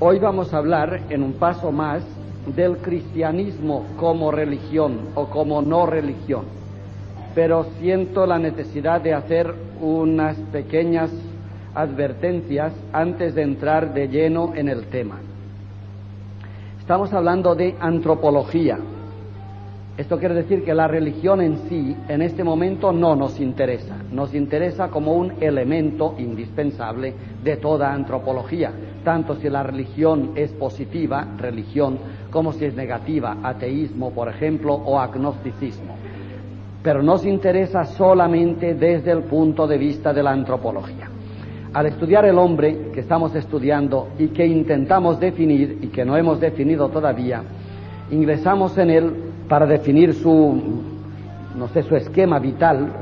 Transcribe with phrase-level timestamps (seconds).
[0.00, 2.02] Hoy vamos a hablar en un paso más
[2.56, 6.44] del cristianismo como religión o como no religión,
[7.34, 11.10] pero siento la necesidad de hacer unas pequeñas
[11.74, 15.20] advertencias antes de entrar de lleno en el tema.
[16.80, 18.78] Estamos hablando de antropología.
[19.94, 24.34] Esto quiere decir que la religión en sí en este momento no nos interesa, nos
[24.34, 27.12] interesa como un elemento indispensable
[27.44, 28.72] de toda antropología,
[29.04, 31.98] tanto si la religión es positiva, religión,
[32.30, 35.94] como si es negativa, ateísmo, por ejemplo, o agnosticismo.
[36.82, 41.10] Pero nos interesa solamente desde el punto de vista de la antropología.
[41.74, 46.40] Al estudiar el hombre que estamos estudiando y que intentamos definir y que no hemos
[46.40, 47.42] definido todavía,
[48.10, 50.82] ingresamos en él para definir su,
[51.56, 52.92] no sé, su esquema vital,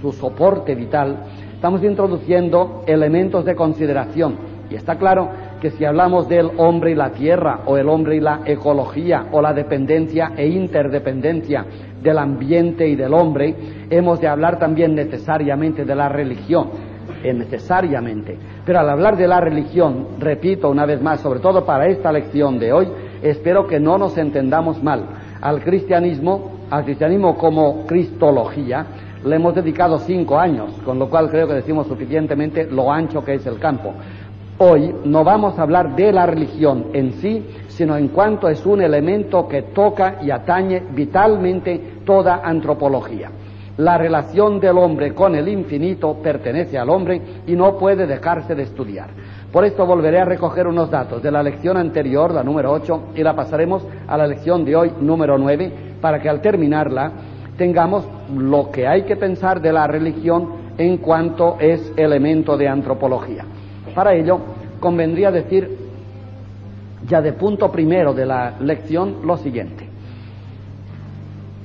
[0.00, 1.16] su, soporte vital,
[1.54, 4.52] estamos introduciendo elementos de consideración.
[4.70, 5.28] Y está claro
[5.60, 9.42] que si hablamos del hombre y la tierra, o el hombre y la ecología, o
[9.42, 11.64] la dependencia e interdependencia
[12.02, 13.54] del ambiente y del hombre,
[13.90, 16.70] hemos de hablar también necesariamente de la religión,
[17.22, 18.36] eh, necesariamente.
[18.64, 22.58] Pero al hablar de la religión, repito una vez más, sobre todo para esta lección
[22.58, 22.88] de hoy,
[23.22, 25.04] espero que no nos entendamos mal.
[25.42, 28.86] Al cristianismo, al cristianismo como cristología,
[29.24, 33.34] le hemos dedicado cinco años, con lo cual creo que decimos suficientemente lo ancho que
[33.34, 33.92] es el campo.
[34.58, 38.82] Hoy no vamos a hablar de la religión en sí, sino en cuanto es un
[38.82, 43.32] elemento que toca y atañe vitalmente toda antropología.
[43.78, 48.62] La relación del hombre con el infinito pertenece al hombre y no puede dejarse de
[48.62, 49.08] estudiar.
[49.52, 53.22] Por esto volveré a recoger unos datos de la lección anterior, la número 8, y
[53.22, 57.12] la pasaremos a la lección de hoy, número 9, para que al terminarla
[57.58, 60.48] tengamos lo que hay que pensar de la religión
[60.78, 63.44] en cuanto es elemento de antropología.
[63.94, 64.40] Para ello,
[64.80, 65.76] convendría decir
[67.06, 69.86] ya de punto primero de la lección lo siguiente.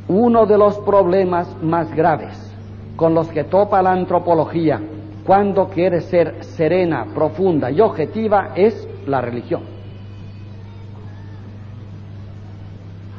[0.10, 2.38] Uno de los problemas más graves
[2.98, 4.82] con los que topa la antropología
[5.28, 9.62] cuando quiere ser serena, profunda y objetiva es la religión.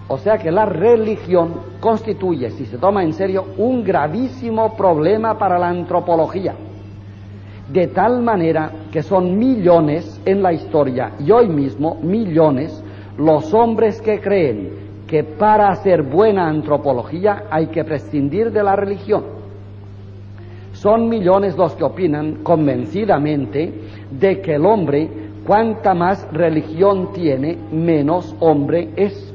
[0.08, 5.58] O sea que la religión constituye, si se toma en serio, un gravísimo problema para
[5.58, 6.54] la antropología
[7.68, 12.82] de tal manera que son millones en la historia y hoy mismo millones
[13.18, 19.37] los hombres que creen que para hacer buena antropología hay que prescindir de la religión.
[20.80, 23.72] Son millones los que opinan convencidamente
[24.12, 25.08] de que el hombre,
[25.44, 29.34] cuanta más religión tiene, menos hombre es.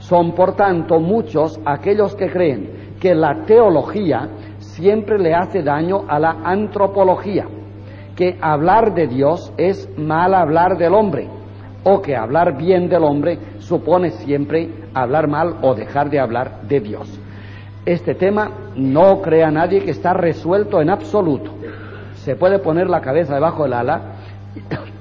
[0.00, 4.28] Son por tanto muchos aquellos que creen que la teología
[4.58, 7.46] siempre le hace daño a la antropología,
[8.16, 11.28] que hablar de Dios es mal hablar del hombre,
[11.84, 16.80] o que hablar bien del hombre supone siempre hablar mal o dejar de hablar de
[16.80, 17.20] Dios.
[17.86, 21.52] Este tema no crea nadie que está resuelto en absoluto.
[22.16, 24.16] Se puede poner la cabeza debajo del ala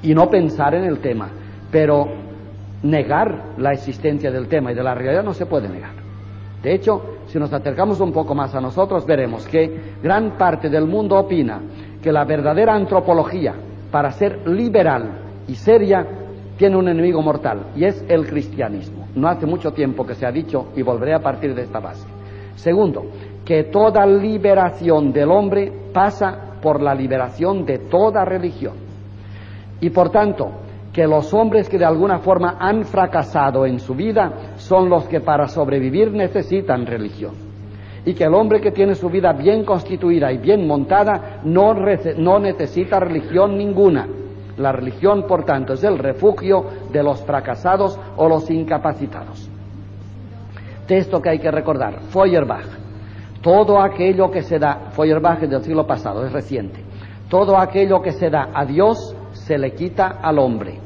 [0.03, 1.29] y no pensar en el tema,
[1.71, 2.07] pero
[2.83, 5.93] negar la existencia del tema y de la realidad no se puede negar.
[6.61, 10.85] De hecho, si nos acercamos un poco más a nosotros, veremos que gran parte del
[10.85, 11.59] mundo opina
[12.03, 13.55] que la verdadera antropología,
[13.89, 15.09] para ser liberal
[15.47, 16.05] y seria,
[16.55, 19.07] tiene un enemigo mortal, y es el cristianismo.
[19.15, 22.14] No hace mucho tiempo que se ha dicho, y volveré a partir de esta base.
[22.55, 23.05] Segundo,
[23.45, 28.73] que toda liberación del hombre pasa por la liberación de toda religión.
[29.79, 30.49] Y por tanto,
[30.95, 35.19] que los hombres que de alguna forma han fracasado en su vida son los que
[35.19, 37.33] para sobrevivir necesitan religión.
[38.05, 41.73] Y que el hombre que tiene su vida bien constituida y bien montada no,
[42.39, 44.07] necesita religión ninguna.
[44.57, 46.63] La religión, por tanto, es el refugio
[46.93, 49.44] de los fracasados o los incapacitados.
[50.87, 52.65] Texto que hay que recordar, Feuerbach.
[53.41, 56.83] Todo aquello que se da, Feuerbach es del siglo pasado, es reciente.
[57.29, 60.79] Todo aquello que se da a Dios se le quita al hombre.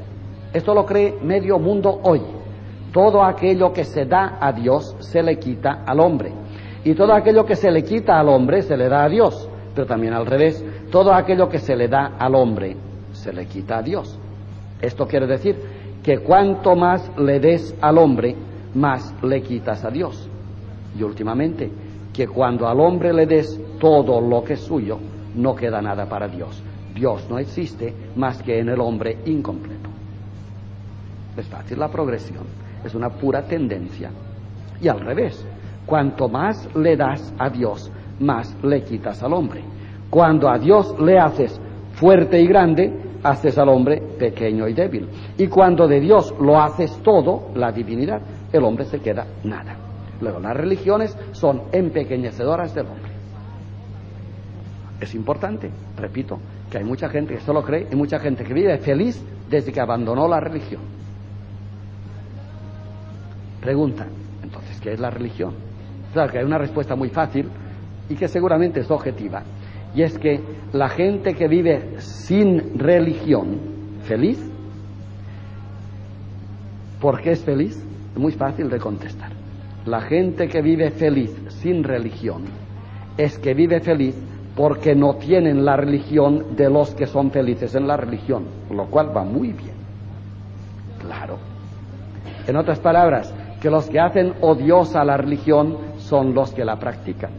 [0.53, 2.21] Esto lo cree medio mundo hoy.
[2.91, 6.33] Todo aquello que se da a Dios se le quita al hombre.
[6.83, 9.47] Y todo aquello que se le quita al hombre se le da a Dios.
[9.75, 12.75] Pero también al revés, todo aquello que se le da al hombre
[13.11, 14.17] se le quita a Dios.
[14.81, 15.55] Esto quiere decir
[16.03, 18.35] que cuanto más le des al hombre,
[18.75, 20.29] más le quitas a Dios.
[20.97, 21.71] Y últimamente,
[22.13, 24.99] que cuando al hombre le des todo lo que es suyo,
[25.35, 26.61] no queda nada para Dios.
[26.93, 29.89] Dios no existe más que en el hombre incompleto.
[31.37, 32.43] Es fácil la progresión,
[32.83, 34.11] es una pura tendencia.
[34.81, 35.45] Y al revés,
[35.85, 37.89] cuanto más le das a Dios,
[38.19, 39.61] más le quitas al hombre.
[40.09, 41.59] Cuando a Dios le haces
[41.93, 42.91] fuerte y grande,
[43.23, 45.07] haces al hombre pequeño y débil.
[45.37, 49.75] Y cuando de Dios lo haces todo, la divinidad, el hombre se queda nada.
[50.21, 53.11] Luego, las religiones son empequeñecedoras del hombre.
[54.99, 58.77] Es importante, repito, que hay mucha gente que solo cree y mucha gente que vive
[58.79, 60.81] feliz desde que abandonó la religión.
[63.61, 64.07] Pregunta,
[64.43, 65.53] entonces, ¿qué es la religión?
[66.13, 67.49] Claro que hay una respuesta muy fácil
[68.09, 69.43] y que seguramente es objetiva.
[69.95, 70.39] Y es que
[70.73, 73.57] la gente que vive sin religión,
[74.03, 74.39] feliz,
[76.99, 77.83] ¿por qué es feliz?
[78.13, 79.31] Es muy fácil de contestar.
[79.85, 82.43] La gente que vive feliz sin religión
[83.17, 84.15] es que vive feliz
[84.55, 89.15] porque no tienen la religión de los que son felices en la religión, lo cual
[89.15, 89.75] va muy bien.
[90.99, 91.37] Claro.
[92.45, 97.31] En otras palabras, que los que hacen odiosa la religión son los que la practican.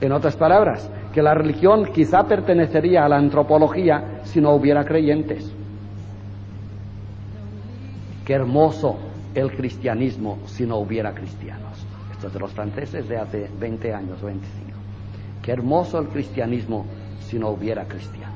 [0.00, 5.50] En otras palabras, que la religión quizá pertenecería a la antropología si no hubiera creyentes.
[8.24, 8.96] Qué hermoso
[9.34, 11.84] el cristianismo si no hubiera cristianos.
[12.12, 14.70] Esto es de los franceses de hace 20 años o 25.
[15.42, 16.86] Qué hermoso el cristianismo
[17.20, 18.34] si no hubiera cristianos.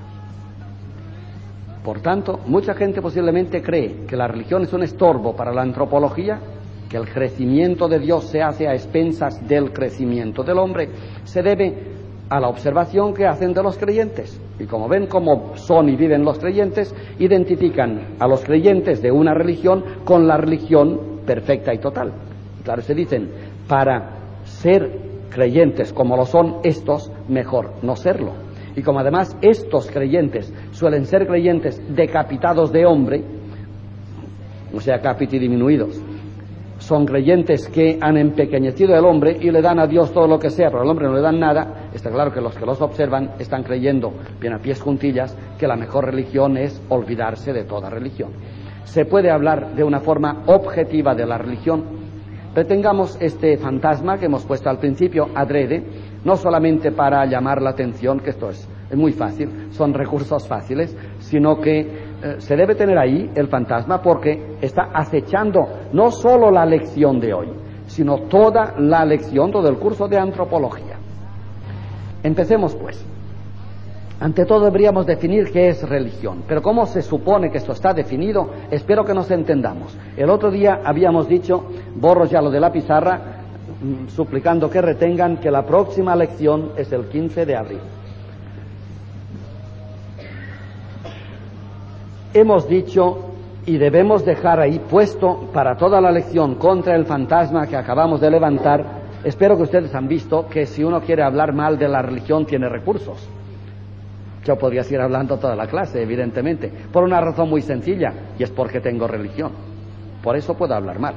[1.83, 6.39] Por tanto, mucha gente posiblemente cree que la religión es un estorbo para la antropología,
[6.89, 10.91] que el crecimiento de Dios se hace a expensas del crecimiento del hombre,
[11.25, 11.98] se debe
[12.29, 14.41] a la observación que hacen de los creyentes.
[14.59, 19.35] Y como ven cómo son y viven los creyentes, identifican a los creyentes de una
[19.35, 22.13] religión con la religión perfecta y total.
[22.65, 23.31] claro, se dicen,
[23.67, 24.91] para ser
[25.31, 28.33] creyentes como lo son estos, mejor no serlo.
[28.77, 33.25] Y como además estos creyentes suelen ser creyentes decapitados de hombre,
[34.73, 36.01] o sea, capiti diminuidos,
[36.79, 40.51] son creyentes que han empequeñecido al hombre y le dan a Dios todo lo que
[40.51, 43.33] sea, pero al hombre no le dan nada, está claro que los que los observan
[43.39, 48.31] están creyendo, bien a pies juntillas, que la mejor religión es olvidarse de toda religión.
[48.85, 51.85] Se puede hablar de una forma objetiva de la religión.
[52.55, 55.85] Retengamos este fantasma que hemos puesto al principio, adrede,
[56.25, 60.97] no solamente para llamar la atención, que esto es, es muy fácil, son recursos fáciles,
[61.19, 66.67] sino que eh, se debe tener ahí el fantasma porque está acechando no solo la
[66.67, 67.49] lección de hoy,
[67.87, 70.97] sino toda la lección, todo el curso de antropología.
[72.23, 73.05] Empecemos pues.
[74.21, 78.51] Ante todo deberíamos definir qué es religión, pero ¿cómo se supone que esto está definido?
[78.69, 79.97] Espero que nos entendamos.
[80.17, 83.21] El otro día habíamos dicho, borro ya lo de la pizarra,
[83.81, 87.81] mm, suplicando que retengan que la próxima lección es el 15 de abril.
[92.35, 93.29] Hemos dicho
[93.67, 98.31] y debemos dejar ahí puesto para toda la lección contra el fantasma que acabamos de
[98.31, 98.85] levantar.
[99.25, 102.69] Espero que ustedes han visto que si uno quiere hablar mal de la religión tiene
[102.69, 103.29] recursos.
[104.45, 108.51] Yo podría seguir hablando toda la clase, evidentemente, por una razón muy sencilla, y es
[108.51, 109.53] porque tengo religión.
[110.23, 111.15] Por eso puedo hablar mal.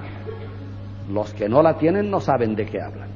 [1.09, 3.09] Los que no la tienen no saben de qué hablan.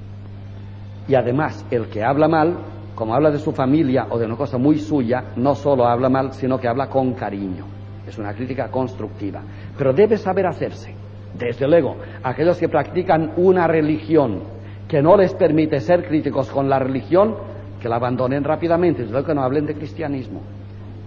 [1.07, 2.55] Y además, el que habla mal,
[2.95, 6.31] como habla de su familia o de una cosa muy suya, no solo habla mal,
[6.31, 7.65] sino que habla con cariño.
[8.07, 9.41] Es una crítica constructiva.
[9.77, 10.93] Pero debe saber hacerse.
[11.37, 14.41] Desde luego, aquellos que practican una religión
[14.87, 17.35] que no les permite ser críticos con la religión,
[17.81, 20.41] que la abandonen rápidamente, desde luego que no hablen de cristianismo.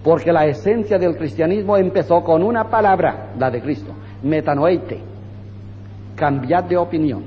[0.02, 5.00] Porque la esencia del cristianismo empezó con una palabra, la de Cristo, metanoeite,
[6.14, 7.25] cambiad de opinión,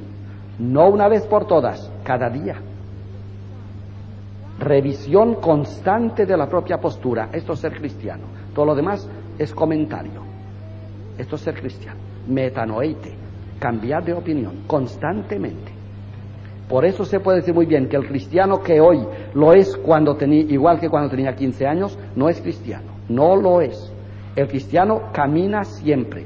[0.59, 2.55] no una vez por todas, cada día.
[4.59, 8.23] Revisión constante de la propia postura, esto es ser cristiano.
[8.53, 10.21] Todo lo demás es comentario.
[11.17, 11.99] Esto es ser cristiano.
[12.27, 13.13] Metanoeite,
[13.59, 15.71] cambiar de opinión constantemente.
[16.67, 20.15] Por eso se puede decir muy bien que el cristiano que hoy lo es cuando
[20.15, 23.91] tenía, igual que cuando tenía 15 años, no es cristiano, no lo es.
[24.35, 26.25] El cristiano camina siempre,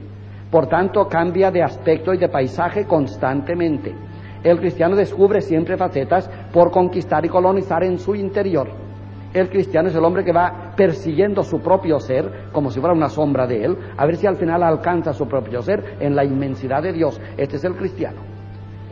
[0.52, 3.96] por tanto cambia de aspecto y de paisaje constantemente.
[4.44, 8.85] El cristiano descubre siempre facetas por conquistar y colonizar en su interior.
[9.36, 13.10] El cristiano es el hombre que va persiguiendo su propio ser, como si fuera una
[13.10, 16.82] sombra de él, a ver si al final alcanza su propio ser en la inmensidad
[16.82, 17.20] de Dios.
[17.36, 18.22] Este es el cristiano.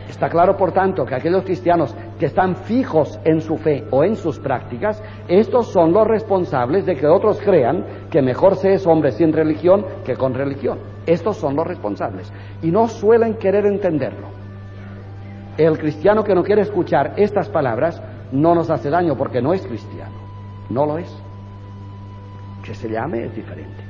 [0.10, 4.18] Está claro, por tanto, que aquellos cristianos que están fijos en su fe o en
[4.18, 9.14] sus prácticas, estos son los responsables de que otros crean que mejor se es hombre
[9.14, 10.78] sin religión que con religión.
[11.06, 12.34] Estos son los responsables.
[12.62, 14.28] Y no suelen querer entenderlo.
[15.58, 19.66] El cristiano que no quiere escuchar estas palabras no nos hace daño porque no es
[19.66, 20.23] cristiano.
[20.74, 21.14] No lo es.
[22.64, 23.84] Que se llame es diferente.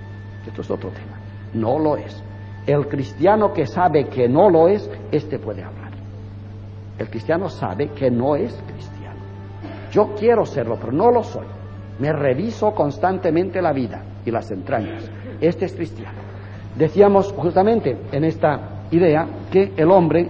[0.45, 1.17] Esto es otro tema.
[1.53, 2.21] No lo es.
[2.67, 5.91] El cristiano que sabe que no lo es, este puede hablar.
[6.97, 9.19] El cristiano sabe que no es cristiano.
[9.91, 11.45] Yo quiero serlo, pero no lo soy.
[11.99, 15.09] Me reviso constantemente la vida y las entrañas.
[15.39, 16.19] Este es cristiano.
[16.75, 20.29] Decíamos justamente en esta idea que el hombre,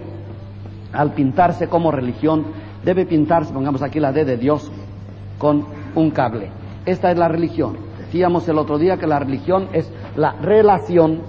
[0.92, 2.44] al pintarse como religión,
[2.84, 4.70] debe pintarse, pongamos aquí la D de Dios,
[5.38, 6.50] con un cable.
[6.86, 7.76] Esta es la religión.
[7.98, 11.20] Decíamos el otro día que la religión es la relación,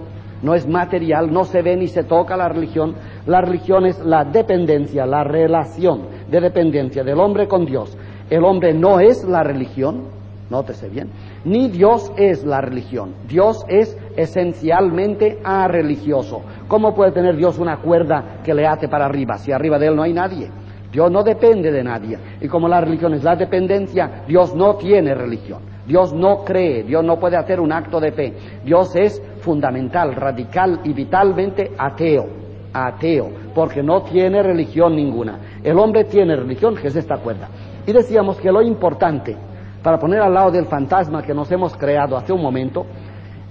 [0.42, 2.96] no es material, no se ve ni se toca la religión.
[3.26, 7.98] La religión es la dependencia, la relación de dependencia del hombre con Dios.
[8.30, 10.04] El hombre no es la religión,
[10.50, 11.10] nótese bien,
[11.44, 13.14] ni Dios es la religión.
[13.28, 16.42] Dios es esencialmente religioso.
[16.68, 19.96] ¿Cómo puede tener Dios una cuerda que le ate para arriba si arriba de él
[19.96, 20.50] no hay nadie?
[20.96, 22.18] Dios no depende de nadie.
[22.40, 25.60] Y como la religión es la dependencia, Dios no tiene religión.
[25.86, 28.34] Dios no cree, Dios no puede hacer un acto de fe.
[28.64, 32.28] Dios es fundamental, radical y vitalmente ateo.
[32.72, 35.38] Ateo, porque no tiene religión ninguna.
[35.62, 37.50] El hombre tiene religión, que es esta cuerda.
[37.86, 39.36] Y decíamos que lo importante,
[39.84, 42.86] para poner al lado del fantasma que nos hemos creado hace un momento,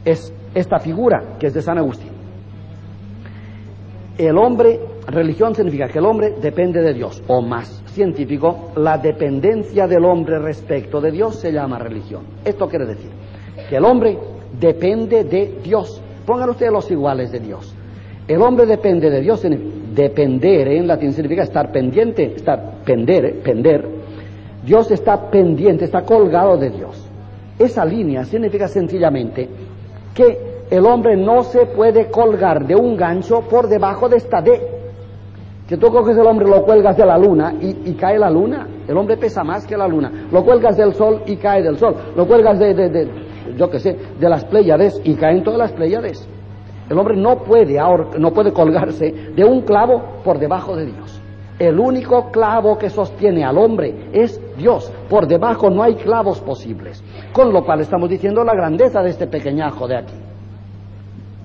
[0.02, 2.12] es esta figura que es de San Agustín.
[4.16, 9.86] El hombre, religión significa que el hombre depende de Dios, o más científico, la dependencia
[9.86, 12.24] del hombre respecto de Dios se llama religión.
[12.44, 13.10] Esto quiere decir
[13.68, 14.18] que el hombre
[14.58, 16.00] depende de Dios.
[16.26, 17.74] Pongan ustedes los iguales de Dios.
[18.26, 19.42] El hombre depende de Dios.
[19.94, 23.86] Depender en latín significa estar pendiente, estar pender, pender.
[24.64, 27.06] Dios está pendiente, está colgado de Dios.
[27.58, 29.48] Esa línea significa sencillamente
[30.14, 34.60] que el hombre no se puede colgar de un gancho por debajo de esta D.
[35.68, 38.66] Que tú coges el hombre, lo cuelgas de la luna y, cae la luna.
[38.86, 40.28] El hombre pesa más que la luna.
[40.30, 41.94] Lo cuelgas del sol y cae del sol.
[42.14, 43.08] Lo cuelgas de, de,
[43.56, 46.28] yo qué sé, de las Pléyades y caen todas las Pléyades.
[46.90, 47.78] El hombre no puede,
[48.18, 51.20] no puede colgarse de un clavo por debajo de Dios.
[51.58, 54.92] El único clavo que sostiene al hombre es Dios.
[55.08, 57.02] Por debajo no hay clavos posibles.
[57.32, 60.14] Con lo cual estamos diciendo la grandeza de este pequeñajo de aquí.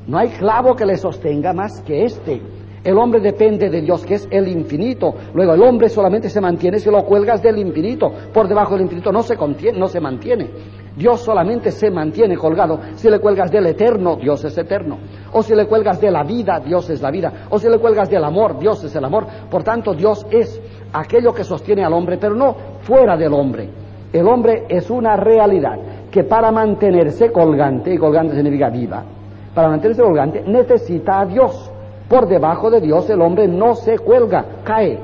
[0.07, 2.41] No hay clavo que le sostenga más que este.
[2.89, 5.13] El hombre depende de Dios, que es el infinito.
[5.35, 8.11] Luego, el hombre solamente se mantiene si lo cuelgas del infinito.
[8.33, 10.49] Por debajo del infinito no se, contiene, no se mantiene.
[10.95, 14.97] Dios solamente se mantiene colgado si le cuelgas del eterno, Dios es eterno.
[15.33, 17.45] O si le cuelgas de la vida, Dios es la vida.
[17.51, 19.27] O si le cuelgas del amor, Dios es el amor.
[19.51, 20.59] Por tanto, Dios es
[20.91, 23.69] aquello que sostiene al hombre, pero no fuera del hombre.
[24.11, 25.77] El hombre es una realidad
[26.09, 29.03] que para mantenerse colgante, y colgante significa viva,
[29.53, 31.68] para mantenerse colgante, necesita a Dios.
[32.09, 34.99] Por debajo de Dios el hombre no se cuelga, cae.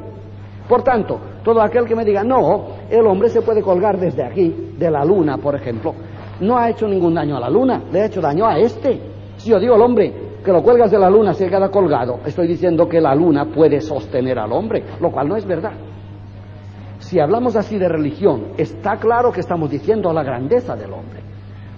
[0.68, 4.74] Por tanto, todo aquel que me diga, no, el hombre se puede colgar desde aquí,
[4.76, 5.94] de la luna, por ejemplo,
[6.40, 9.00] no ha hecho ningún daño a la luna, le ha hecho daño a este.
[9.38, 10.12] Si yo digo al hombre
[10.44, 13.80] que lo cuelgas de la luna se queda colgado, estoy diciendo que la luna puede
[13.82, 15.74] sostener al hombre, lo cual no es verdad.
[16.98, 21.25] Si hablamos así de religión, está claro que estamos diciendo la grandeza del hombre.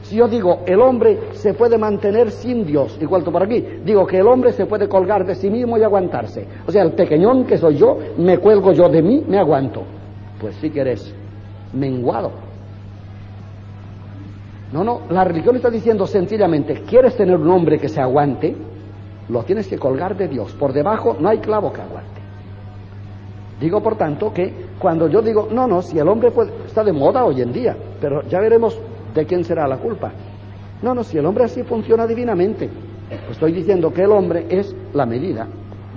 [0.08, 4.08] Si yo digo, el hombre se puede mantener sin Dios, igual tú por aquí, digo
[4.08, 6.48] que el hombre se puede colgar de sí mismo y aguantarse.
[6.66, 9.84] O sea, el pequeñón que soy yo, me cuelgo yo de mí, me aguanto.
[10.40, 11.14] Pues sí que eres
[11.74, 12.32] menguado.
[14.72, 18.56] No, no, la religión está diciendo sencillamente, ¿quieres tener un hombre que se aguante?
[19.28, 20.54] Lo tienes que colgar de Dios.
[20.54, 22.22] Por debajo no hay clavo que aguante.
[23.60, 26.94] Digo, por tanto, que cuando yo digo, no, no, si el hombre puede, está de
[26.94, 28.80] moda hoy en día, pero ya veremos
[29.18, 30.12] ¿de quién será la culpa?
[30.82, 32.70] No, no, si el hombre así funciona divinamente,
[33.32, 35.48] estoy diciendo que el hombre es la medida.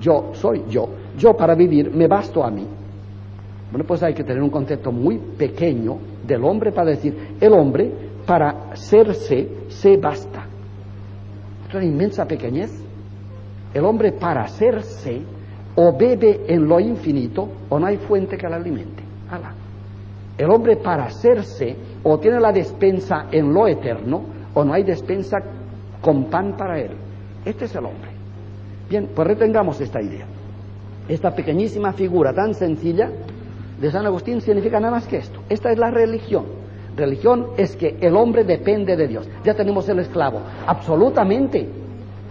[0.01, 0.89] Yo soy yo.
[1.19, 2.67] Yo para vivir me basto a mí.
[3.71, 7.93] Bueno, pues hay que tener un concepto muy pequeño del hombre para decir, el hombre
[8.27, 10.47] para serse se basta.
[11.69, 12.73] Es una inmensa pequeñez.
[13.75, 15.21] El hombre para serse
[15.77, 19.05] o bebe en lo infinito o no hay fuente que la alimente.
[20.39, 24.23] El hombre para hacerse o tiene la despensa en lo eterno
[24.55, 25.39] o no hay despensa
[26.01, 26.93] con pan para él.
[27.45, 28.11] Este es el hombre.
[28.89, 30.27] Bien, pues retengamos esta idea.
[31.09, 33.11] Esta pequeñísima figura tan sencilla
[33.81, 35.41] de San Agustín significa nada más que esto.
[35.49, 36.45] Esta es la religión.
[36.97, 39.29] Religión es que el hombre depende de Dios.
[39.45, 40.41] Ya tenemos el esclavo.
[40.67, 41.69] Absolutamente.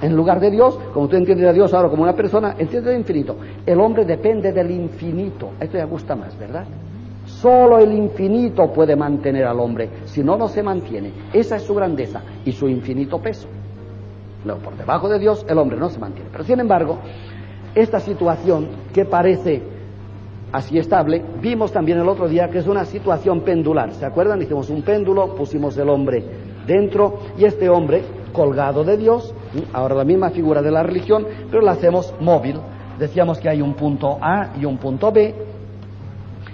[0.02, 3.00] En lugar de Dios, como tú entiendes a Dios ahora como una persona, entiendes el
[3.00, 3.36] infinito.
[3.66, 5.52] El hombre depende del infinito.
[5.60, 6.66] Esto ya gusta más, ¿verdad?
[7.42, 11.14] Solo el infinito puede mantener al hombre, si no, no se mantiene.
[11.32, 13.48] Esa es su grandeza y su infinito peso.
[14.44, 16.30] Luego, por debajo de Dios, el hombre no se mantiene.
[16.34, 16.98] Pero sin embargo,
[17.74, 19.62] esta situación que parece
[20.52, 23.94] así estable, vimos también el otro día que es una situación pendular.
[23.94, 24.42] ¿Se acuerdan?
[24.42, 26.22] Hicimos un péndulo, pusimos el hombre
[26.68, 28.04] dentro y este hombre
[28.34, 29.34] colgado de Dios,
[29.72, 32.60] ahora la misma figura de la religión, pero la hacemos móvil.
[33.00, 35.59] Decíamos que hay un punto A y un punto B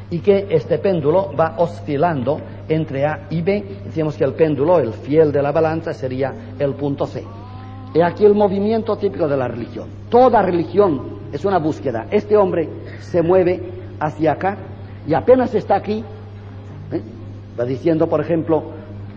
[0.09, 3.81] y que este péndulo va oscilando entre A y B.
[3.85, 7.24] Decíamos que el péndulo, el fiel de la balanza, sería el punto C.
[7.93, 9.88] Y aquí el movimiento típico de la religión.
[10.09, 12.07] Toda religión es una búsqueda.
[12.12, 12.69] Este hombre
[13.00, 13.62] se mueve
[14.00, 14.57] hacia acá
[15.07, 16.03] y apenas está aquí,
[16.91, 17.01] ¿eh?
[17.59, 18.63] va diciendo, por ejemplo,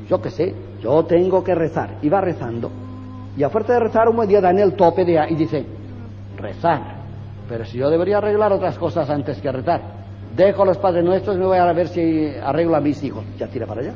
[0.09, 1.97] yo qué sé, yo tengo que rezar.
[2.02, 2.71] Y va rezando.
[3.37, 5.35] Y a fuerza de rezar, un buen día da en el tope de A y
[5.35, 5.64] dice,
[6.37, 6.99] rezar.
[7.49, 9.98] Pero si yo debería arreglar otras cosas antes que rezar.
[10.38, 13.25] Dejo a los padres nuestros y me voy a ver si arreglo a mis hijos.
[13.37, 13.92] Ya tira para allá.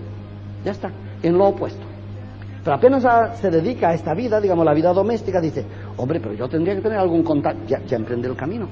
[0.64, 0.90] Ya está.
[1.22, 1.86] En lo opuesto.
[2.64, 5.64] Pero apenas se dedica a esta vida, digamos la vida doméstica, dice,
[5.96, 7.62] hombre, pero yo tendría que tener algún contacto.
[7.68, 8.66] Ya, ya emprende el camino.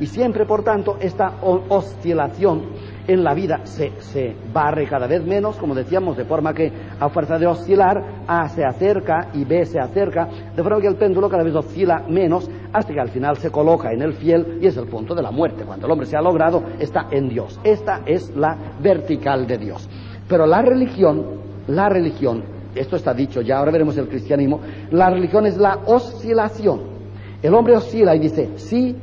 [0.00, 2.62] Y siempre, por tanto, esta oscilación
[3.06, 7.08] en la vida se, se, barre cada vez menos, como decíamos, de forma que a
[7.08, 11.28] fuerza de oscilar, A se acerca y B se acerca, de forma que el péndulo
[11.28, 14.76] cada vez oscila menos hasta que al final se coloca en el fiel y es
[14.76, 15.64] el punto de la muerte.
[15.64, 17.60] Cuando el hombre se ha logrado, está en Dios.
[17.62, 19.88] Esta es la vertical de Dios.
[20.28, 21.24] Pero la religión,
[21.68, 22.42] la religión,
[22.74, 26.94] esto está dicho ya, ahora veremos el cristianismo, la religión es la oscilación.
[27.42, 28.96] El hombre oscila y dice sí,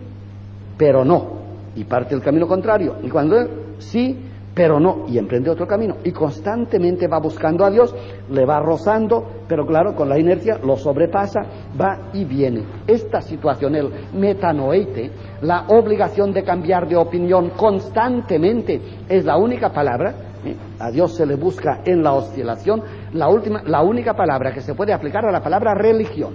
[0.78, 1.40] pero no.
[1.76, 2.96] Y parte el camino contrario.
[3.04, 4.18] Y cuando sí,
[4.54, 5.98] pero no, y emprende otro camino.
[6.04, 7.96] Y constantemente va buscando a Dios,
[8.30, 11.42] le va rozando, pero claro, con la inercia lo sobrepasa,
[11.80, 12.64] va y viene.
[12.86, 15.12] Esta situación, el metanoeite,
[15.42, 20.56] la obligación de cambiar de opinión constantemente, es la única palabra, ¿eh?
[20.80, 22.84] a Dios se le busca en la oscilación,
[23.14, 26.34] la, última, la única palabra que se puede aplicar a la palabra religión.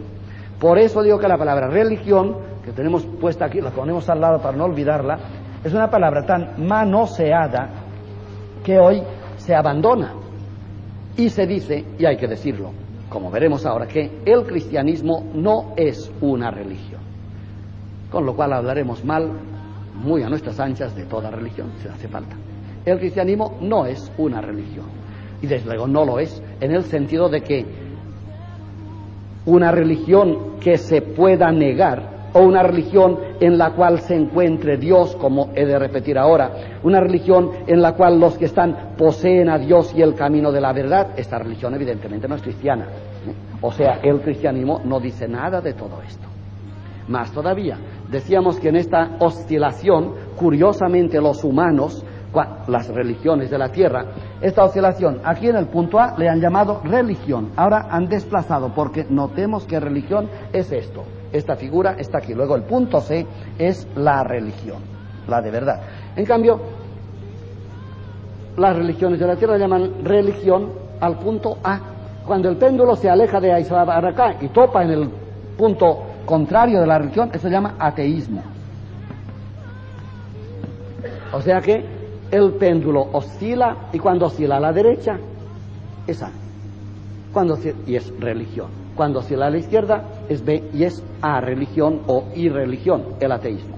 [0.59, 4.41] Por eso digo que la palabra religión que tenemos puesta aquí, la ponemos al lado
[4.41, 5.19] para no olvidarla,
[5.67, 7.69] es una palabra tan manoseada
[8.65, 9.03] que hoy
[9.37, 10.13] se abandona
[11.17, 12.71] y se dice, y hay que decirlo,
[13.09, 17.01] como veremos ahora, que el cristianismo no es una religión.
[18.13, 19.29] Con lo cual hablaremos mal,
[19.95, 22.37] muy a nuestras anchas, de toda religión, si hace falta.
[22.85, 24.87] El cristianismo no es una religión.
[25.43, 27.67] Y desde luego no lo es, en el sentido de que
[29.47, 35.17] una religión que se pueda negar o una religión en la cual se encuentre Dios,
[35.17, 36.51] como he de repetir ahora,
[36.83, 40.61] una religión en la cual los que están poseen a Dios y el camino de
[40.61, 42.89] la verdad, esta religión evidentemente no es cristiana.
[43.63, 46.27] O sea, el cristianismo no dice nada de todo esto.
[47.09, 47.79] Más todavía,
[48.11, 52.05] decíamos que en esta oscilación, curiosamente los humanos,
[52.69, 54.05] las religiones de la tierra,
[54.43, 59.07] esta oscilación, aquí en el punto A le han llamado religión, ahora han desplazado, porque
[59.09, 61.05] notemos que religión es esto,
[61.37, 62.35] esta figura está aquí.
[62.35, 63.27] Luego el punto C
[63.59, 64.83] es la religión,
[65.29, 65.81] la de verdad.
[66.17, 66.61] En cambio,
[68.57, 71.81] las religiones de la tierra llaman religión al punto A.
[72.27, 75.11] Cuando el péndulo se aleja de acá y topa en el
[75.57, 78.43] punto contrario de la religión, eso se llama ateísmo.
[81.33, 81.85] O sea que
[82.31, 85.19] el péndulo oscila y cuando oscila a la derecha
[86.07, 86.31] es A.
[87.33, 88.69] Cuando, y es religión.
[88.97, 93.77] Cuando oscila a la izquierda es B y es A, religión o irreligión, el ateísmo.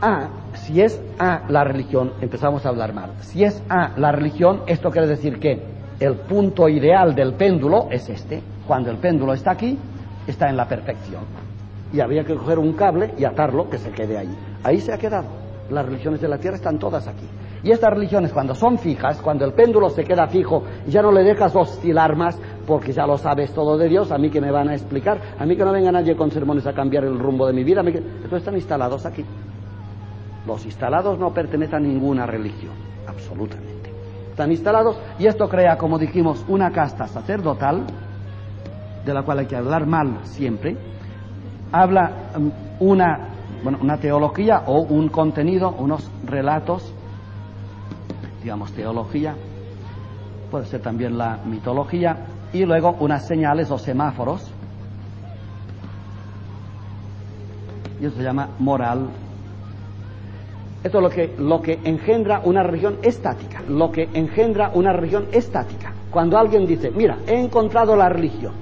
[0.00, 3.12] A, si es A la religión, empezamos a hablar mal.
[3.20, 5.60] Si es A la religión, esto quiere decir que
[5.98, 8.42] el punto ideal del péndulo es este.
[8.66, 9.78] Cuando el péndulo está aquí,
[10.26, 11.22] está en la perfección.
[11.92, 14.36] Y habría que coger un cable y atarlo que se quede ahí.
[14.62, 15.28] Ahí se ha quedado.
[15.70, 17.26] Las religiones de la tierra están todas aquí.
[17.62, 21.24] Y estas religiones cuando son fijas, cuando el péndulo se queda fijo ya no le
[21.24, 24.68] dejas oscilar más, porque ya lo sabes todo de Dios, a mí que me van
[24.68, 27.52] a explicar, a mí que no venga nadie con sermones a cambiar el rumbo de
[27.52, 28.02] mi vida, a mí que...
[28.36, 29.24] Están instalados aquí.
[30.46, 32.74] Los instalados no pertenecen a ninguna religión,
[33.06, 33.90] absolutamente.
[34.30, 37.84] Están instalados y esto crea, como dijimos, una casta sacerdotal,
[39.04, 40.76] de la cual hay que hablar mal siempre.
[41.72, 42.50] Habla um,
[42.80, 43.28] una,
[43.62, 46.92] bueno, una teología o un contenido, unos relatos
[48.46, 49.34] digamos, teología,
[50.52, 54.50] puede ser también la mitología, y luego unas señales o semáforos,
[58.00, 59.08] y eso se llama moral.
[60.84, 65.26] Esto es lo que, lo que engendra una religión estática, lo que engendra una religión
[65.32, 65.92] estática.
[66.10, 68.52] Cuando alguien dice, mira, he encontrado la religión,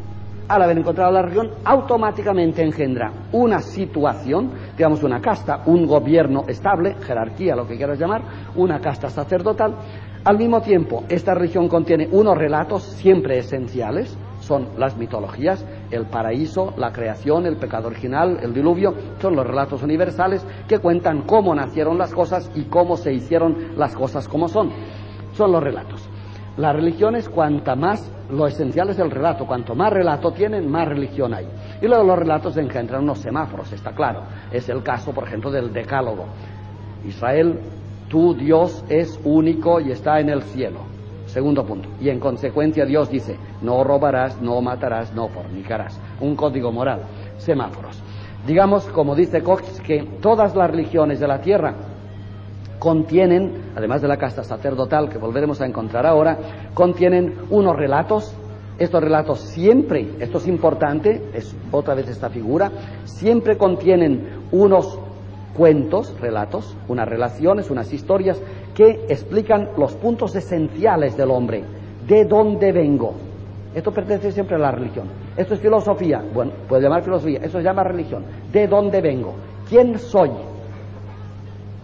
[0.48, 6.96] al haber encontrado la religión, automáticamente engendra una situación, digamos una casta, un gobierno estable,
[7.00, 8.22] jerarquía, lo que quieras llamar,
[8.56, 9.76] una casta sacerdotal.
[10.24, 16.74] Al mismo tiempo, esta religión contiene unos relatos siempre esenciales, son las mitologías, el paraíso,
[16.76, 21.98] la creación, el pecado original, el diluvio, son los relatos universales que cuentan cómo nacieron
[21.98, 24.70] las cosas y cómo se hicieron las cosas como son.
[25.32, 26.08] Son los relatos.
[26.56, 31.32] Las religiones, cuanta más, lo esencial es el relato, cuanto más relato tienen, más religión
[31.32, 31.46] hay.
[31.80, 34.22] Y luego los relatos engendran unos semáforos, está claro.
[34.50, 36.26] Es el caso, por ejemplo, del decálogo.
[37.06, 37.60] Israel,
[38.08, 40.80] tu Dios es único y está en el cielo.
[41.26, 41.88] Segundo punto.
[42.00, 45.98] Y en consecuencia Dios dice, no robarás, no matarás, no fornicarás.
[46.20, 47.02] Un código moral.
[47.38, 48.02] Semáforos.
[48.46, 51.74] Digamos, como dice Cox, que todas las religiones de la tierra
[52.84, 56.36] contienen, además de la casta sacerdotal que volveremos a encontrar ahora,
[56.74, 58.36] contienen unos relatos.
[58.78, 62.70] Estos relatos siempre, esto es importante, es otra vez esta figura,
[63.04, 64.98] siempre contienen unos
[65.56, 68.38] cuentos, relatos, unas relaciones, unas historias
[68.74, 71.64] que explican los puntos esenciales del hombre.
[72.06, 73.14] ¿De dónde vengo?
[73.74, 75.06] Esto pertenece siempre a la religión.
[75.38, 76.22] Esto es filosofía.
[76.34, 77.38] Bueno, puede llamar filosofía.
[77.42, 78.24] Eso se llama religión.
[78.52, 79.34] ¿De dónde vengo?
[79.70, 80.30] ¿Quién soy?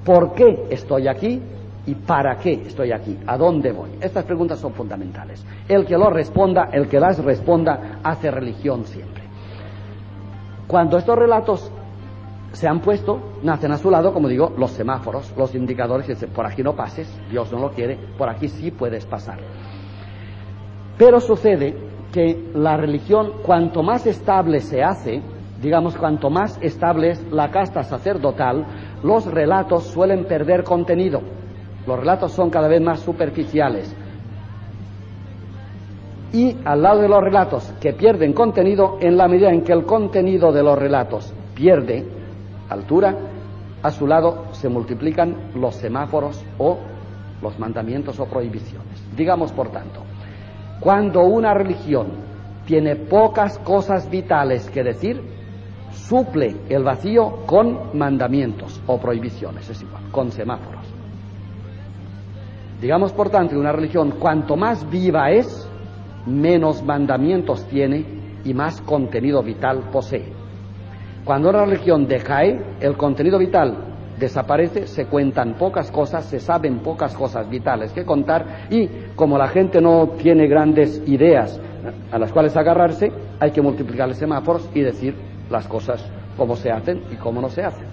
[0.05, 1.41] ¿Por qué estoy aquí?
[1.87, 3.19] ¿Y para qué estoy aquí?
[3.27, 3.91] ¿A dónde voy?
[4.01, 5.45] Estas preguntas son fundamentales.
[5.69, 9.25] El que lo responda, el que las responda, hace religión siempre.
[10.67, 11.71] Cuando estos relatos
[12.53, 16.31] se han puesto, nacen a su lado, como digo, los semáforos, los indicadores que dicen,
[16.31, 19.39] por aquí no pases, Dios no lo quiere, por aquí sí puedes pasar.
[20.99, 21.75] Pero sucede
[22.13, 25.23] que la religión, cuanto más estable se hace,
[25.63, 28.67] digamos, cuanto más estable es la casta sacerdotal,
[29.03, 31.21] los relatos suelen perder contenido.
[31.87, 33.95] Los relatos son cada vez más superficiales.
[36.33, 39.85] Y al lado de los relatos que pierden contenido, en la medida en que el
[39.85, 42.07] contenido de los relatos pierde
[42.69, 43.17] altura,
[43.83, 46.79] a su lado se multiplican los semáforos o
[47.43, 49.03] los mandamientos o prohibiciones.
[49.17, 50.03] Digamos, por tanto,
[50.81, 52.09] cuando una religión
[52.67, 55.21] tiene pocas cosas vitales que decir,
[56.11, 60.85] suple el vacío con mandamientos o prohibiciones, es igual, con semáforos.
[62.81, 65.69] Digamos, por tanto, que una religión cuanto más viva es,
[66.27, 68.05] menos mandamientos tiene
[68.45, 70.33] y más contenido vital posee.
[71.25, 73.77] Cuando una religión decae, el contenido vital
[74.19, 79.47] desaparece, se cuentan pocas cosas, se saben pocas cosas vitales que contar y como la
[79.47, 81.61] gente no tiene grandes ideas
[82.11, 86.05] a las cuales agarrarse, hay que multiplicar semáforos y decir las cosas
[86.37, 87.87] como se hacen y cómo no se hacen.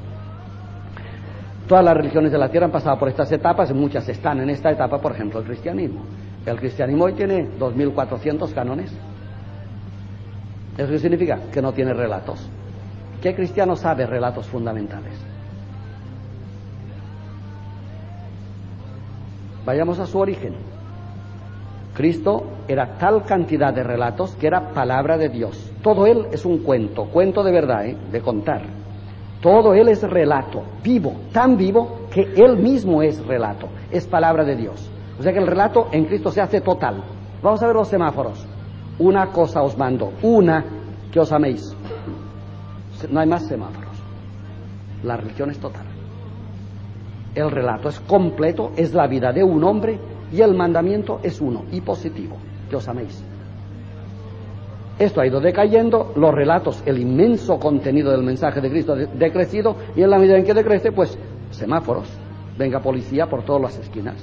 [1.68, 4.72] Todas las religiones de la tierra han pasado por estas etapas, muchas están en esta
[4.72, 6.02] etapa, por ejemplo, el cristianismo.
[6.46, 8.94] El cristianismo hoy tiene 2.400 cánones.
[10.78, 11.40] ¿Eso qué significa?
[11.52, 12.50] Que no tiene relatos.
[13.22, 15.14] ¿Qué cristiano sabe relatos fundamentales?
[19.66, 20.54] Vayamos a su origen.
[21.94, 25.67] Cristo era tal cantidad de relatos que era palabra de Dios.
[25.82, 27.98] Todo él es un cuento, cuento de verdad, ¿eh?
[28.12, 28.64] de contar.
[29.42, 34.56] Todo él es relato, vivo, tan vivo que él mismo es relato, es palabra de
[34.56, 34.90] Dios.
[35.20, 37.04] O sea que el relato en Cristo se hace total.
[37.42, 38.46] Vamos a ver los semáforos.
[39.00, 40.66] Una cosa os mando, una
[41.12, 41.76] que os améis.
[43.10, 43.96] No hay más semáforos.
[45.04, 45.86] La religión es total.
[47.36, 50.00] El relato es completo, es la vida de un hombre
[50.32, 52.38] y el mandamiento es uno y positivo,
[52.70, 53.24] que os améis.
[55.00, 59.76] Esto ha ido decayendo, los relatos, el inmenso contenido del mensaje de Cristo ha decrecido
[59.96, 61.18] y en la medida en que decrece, pues
[61.52, 62.08] semáforos,
[62.58, 64.16] venga policía por todas las esquinas.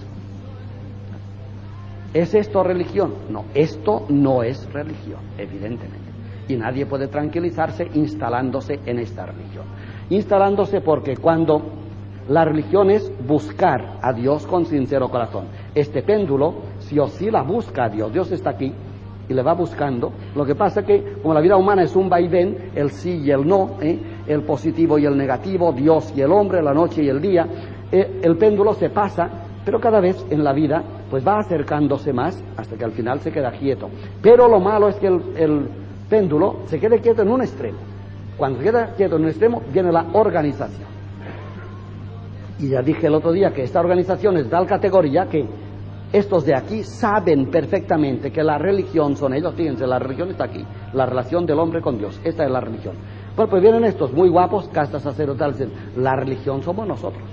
[2.12, 3.14] ¿Es esto religión?
[3.30, 6.12] No, esto no es religión, evidentemente.
[6.48, 9.64] Y nadie puede tranquilizarse instalándose en esta religión.
[10.10, 11.62] Instalándose porque cuando
[12.28, 15.46] la religión es buscar a Dios con sincero corazón.
[15.74, 18.12] Este péndulo, si oscila, busca a Dios.
[18.12, 18.72] Dios está aquí
[19.28, 20.12] y le va buscando.
[20.34, 23.30] Lo que pasa es que, como la vida humana es un vaivén, el sí y
[23.30, 23.98] el no, ¿eh?
[24.26, 27.46] el positivo y el negativo, Dios y el hombre, la noche y el día,
[27.90, 29.28] eh, el péndulo se pasa,
[29.64, 33.30] pero cada vez en la vida pues va acercándose más hasta que al final se
[33.30, 33.88] queda quieto.
[34.20, 35.68] Pero lo malo es que el
[36.08, 37.78] péndulo se quede quieto en un extremo.
[38.36, 40.94] Cuando se queda quieto en un extremo, viene la organización.
[42.58, 45.44] Y ya dije el otro día que esta organización es tal categoría que
[46.14, 50.64] estos de aquí saben perfectamente que la religión son ellos, fíjense, la religión está aquí,
[50.92, 52.94] la relación del hombre con Dios, esta es la religión.
[53.34, 57.24] Bueno, pues vienen estos muy guapos, castas sacerdotales, dicen, la religión somos nosotros.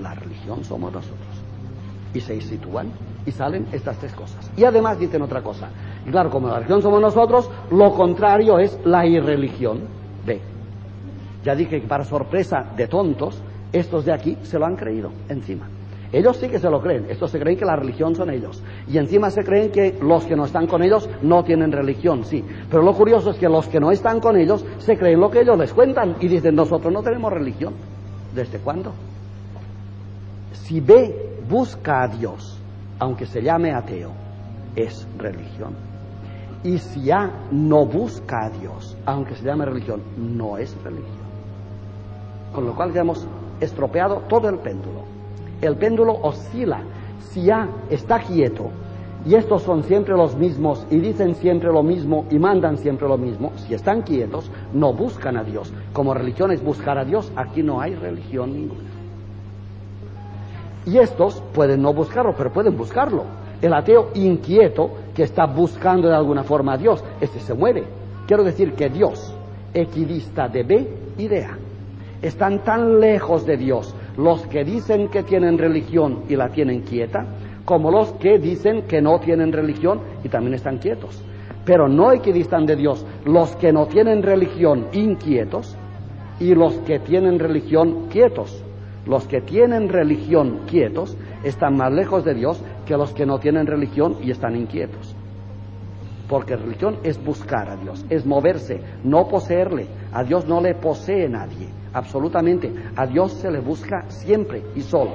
[0.00, 1.26] La religión somos nosotros.
[2.14, 2.92] Y se sitúan
[3.26, 4.48] y salen estas tres cosas.
[4.56, 5.68] Y además dicen otra cosa.
[6.06, 9.80] Y claro, como la religión somos nosotros, lo contrario es la irreligión.
[10.24, 10.40] Ve.
[11.42, 15.68] Ya dije que para sorpresa de tontos, estos de aquí se lo han creído encima.
[16.12, 18.62] Ellos sí que se lo creen, estos se creen que la religión son ellos.
[18.86, 22.44] Y encima se creen que los que no están con ellos no tienen religión, sí.
[22.70, 25.40] Pero lo curioso es que los que no están con ellos se creen lo que
[25.40, 27.72] ellos les cuentan y dicen, nosotros no tenemos religión.
[28.34, 28.92] ¿Desde cuándo?
[30.52, 32.60] Si B busca a Dios,
[32.98, 34.12] aunque se llame ateo,
[34.76, 35.74] es religión.
[36.64, 41.22] Y si A no busca a Dios, aunque se llame religión, no es religión.
[42.54, 43.26] Con lo cual ya hemos
[43.60, 45.02] estropeado todo el péndulo.
[45.62, 46.80] El péndulo oscila.
[47.30, 48.70] Si A está quieto
[49.24, 53.16] y estos son siempre los mismos y dicen siempre lo mismo y mandan siempre lo
[53.16, 55.72] mismo, si están quietos, no buscan a Dios.
[55.92, 58.90] Como religión es buscar a Dios, aquí no hay religión ninguna.
[60.84, 63.24] Y estos pueden no buscarlo, pero pueden buscarlo.
[63.62, 67.84] El ateo inquieto que está buscando de alguna forma a Dios, este se muere.
[68.26, 69.32] Quiero decir que Dios,
[69.72, 71.56] equidista de B y de A,
[72.20, 77.26] están tan lejos de Dios los que dicen que tienen religión y la tienen quieta,
[77.64, 81.22] como los que dicen que no tienen religión y también están quietos.
[81.64, 85.76] Pero no equidistan de Dios los que no tienen religión inquietos
[86.40, 88.64] y los que tienen religión quietos.
[89.06, 93.66] Los que tienen religión quietos están más lejos de Dios que los que no tienen
[93.66, 95.14] religión y están inquietos.
[96.28, 99.86] Porque religión es buscar a Dios, es moverse, no poseerle.
[100.12, 102.72] A Dios no le posee nadie, absolutamente.
[102.96, 105.12] A Dios se le busca siempre y solo.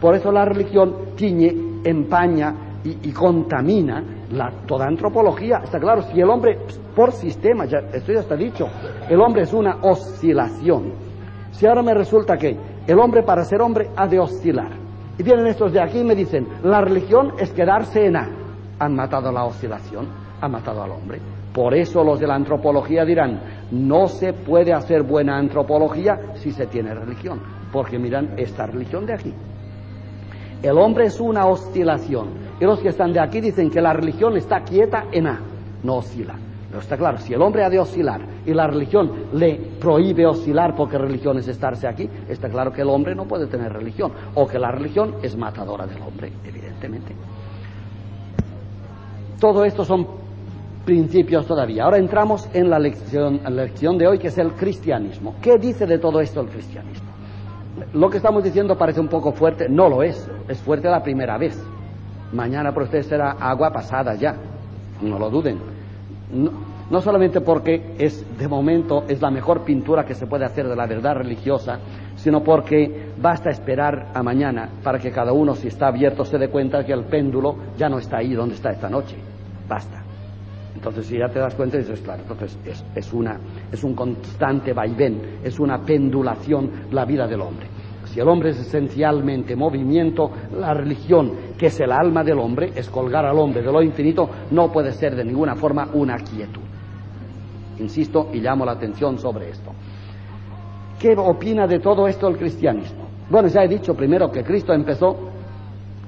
[0.00, 1.54] Por eso la religión tiñe,
[1.84, 5.60] empaña y, contamina la, toda antropología.
[5.62, 6.58] Está claro, si el hombre,
[6.96, 8.66] por sistema, ya, esto ya está dicho,
[9.08, 10.92] el hombre es una oscilación.
[11.52, 12.56] Si ahora me resulta que
[12.86, 14.70] el hombre para ser hombre ha de oscilar.
[15.18, 18.28] Y vienen estos de aquí y me dicen, la religión es quedarse en A.
[18.78, 20.08] Han matado la oscilación,
[20.40, 21.20] han matado al hombre.
[21.52, 23.40] Por eso los de la antropología dirán,
[23.72, 27.40] no se puede hacer buena antropología si se tiene religión.
[27.72, 29.34] Porque miran esta religión de aquí.
[30.62, 32.28] El hombre es una oscilación.
[32.60, 35.40] Y los que están de aquí dicen que la religión está quieta en A,
[35.82, 36.34] no oscila.
[36.68, 40.76] Pero está claro, si el hombre ha de oscilar y la religión le prohíbe oscilar
[40.76, 44.46] porque religión es estarse aquí, está claro que el hombre no puede tener religión o
[44.46, 47.12] que la religión es matadora del hombre, evidentemente.
[49.40, 50.19] Todo esto son
[50.84, 51.84] principios todavía.
[51.84, 55.34] Ahora entramos en la lección, la lección de hoy que es el cristianismo.
[55.40, 57.08] ¿Qué dice de todo esto el cristianismo?
[57.94, 61.38] Lo que estamos diciendo parece un poco fuerte, no lo es, es fuerte la primera
[61.38, 61.58] vez.
[62.32, 64.36] Mañana por ustedes será agua pasada ya,
[65.02, 65.58] no lo duden
[66.32, 70.76] no, solamente porque es de momento es la mejor pintura que se puede hacer de
[70.76, 71.78] la verdad religiosa,
[72.16, 76.48] sino porque basta esperar a mañana para que cada uno, si está abierto, se dé
[76.48, 79.16] cuenta que el péndulo ya no está ahí donde está esta noche.
[79.68, 80.09] Basta.
[80.74, 83.38] Entonces, si ya te das cuenta, dices, claro, entonces es, es, una,
[83.70, 87.66] es un constante vaivén, es una pendulación la vida del hombre.
[88.06, 92.90] Si el hombre es esencialmente movimiento, la religión, que es el alma del hombre, es
[92.90, 96.62] colgar al hombre de lo infinito, no puede ser de ninguna forma una quietud.
[97.78, 99.70] Insisto y llamo la atención sobre esto.
[100.98, 103.08] ¿Qué opina de todo esto el cristianismo?
[103.30, 105.29] Bueno, ya he dicho primero que Cristo empezó,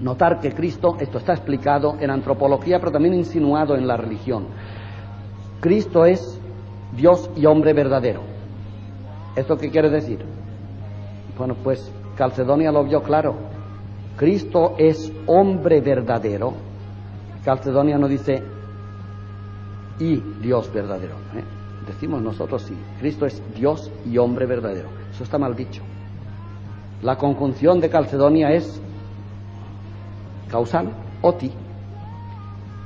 [0.02, 4.46] notar que Cristo, esto está explicado en antropología, pero también insinuado en la religión.
[5.60, 6.38] Cristo es
[6.94, 8.20] Dios y hombre verdadero.
[9.36, 10.18] ¿Esto qué quiere decir?
[11.38, 13.36] Bueno, pues Calcedonia lo vio claro.
[14.16, 16.52] Cristo es hombre verdadero.
[17.44, 18.42] Calcedonia no dice
[20.00, 21.14] y Dios verdadero.
[21.34, 21.44] ¿eh?
[21.86, 22.76] Decimos nosotros sí.
[22.98, 24.88] Cristo es Dios y hombre verdadero.
[25.12, 25.82] Eso está mal dicho.
[27.02, 28.81] La conjunción de Calcedonia es
[30.52, 31.50] causal, oti.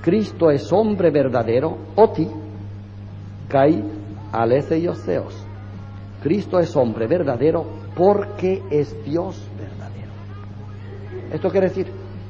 [0.00, 2.26] Cristo es hombre verdadero, oti.
[3.48, 3.83] Kai
[4.88, 5.46] oseos.
[6.22, 10.12] Cristo es hombre verdadero, porque es Dios verdadero.
[11.33, 11.87] Esto quiere decir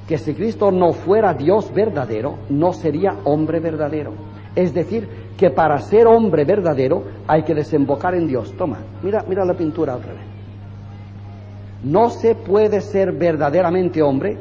[0.08, 4.12] que si Cristo no fuera Dios verdadero, no sería hombre verdadero.
[4.54, 8.54] Es decir, que para ser hombre verdadero hay que desembocar en Dios.
[8.56, 10.22] Toma, mira, mira la pintura otra vez.
[11.84, 14.36] No se puede ser verdaderamente hombre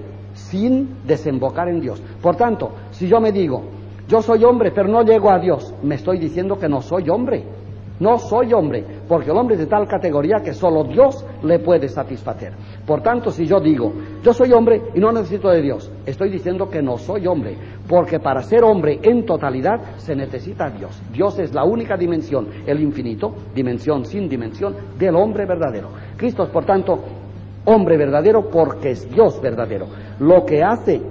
[0.49, 2.01] sin desembocar en Dios.
[2.21, 3.63] Por tanto, si yo me digo,
[4.08, 7.43] yo soy hombre, pero no llego a Dios, me estoy diciendo que no soy hombre.
[7.97, 11.88] No soy hombre, porque el hombre es de tal categoría que solo Dios le puede
[11.88, 12.51] satisfacer.
[12.86, 16.69] Por tanto, si yo digo, yo soy hombre y no necesito de Dios, estoy diciendo
[16.69, 17.55] que no soy hombre,
[17.88, 21.01] porque para ser hombre en totalidad se necesita Dios.
[21.13, 25.88] Dios es la única dimensión, el infinito, dimensión sin dimensión, del hombre verdadero.
[26.17, 26.99] Cristo es, por tanto,
[27.63, 29.88] hombre verdadero porque es Dios verdadero.
[30.19, 31.01] Lo que hace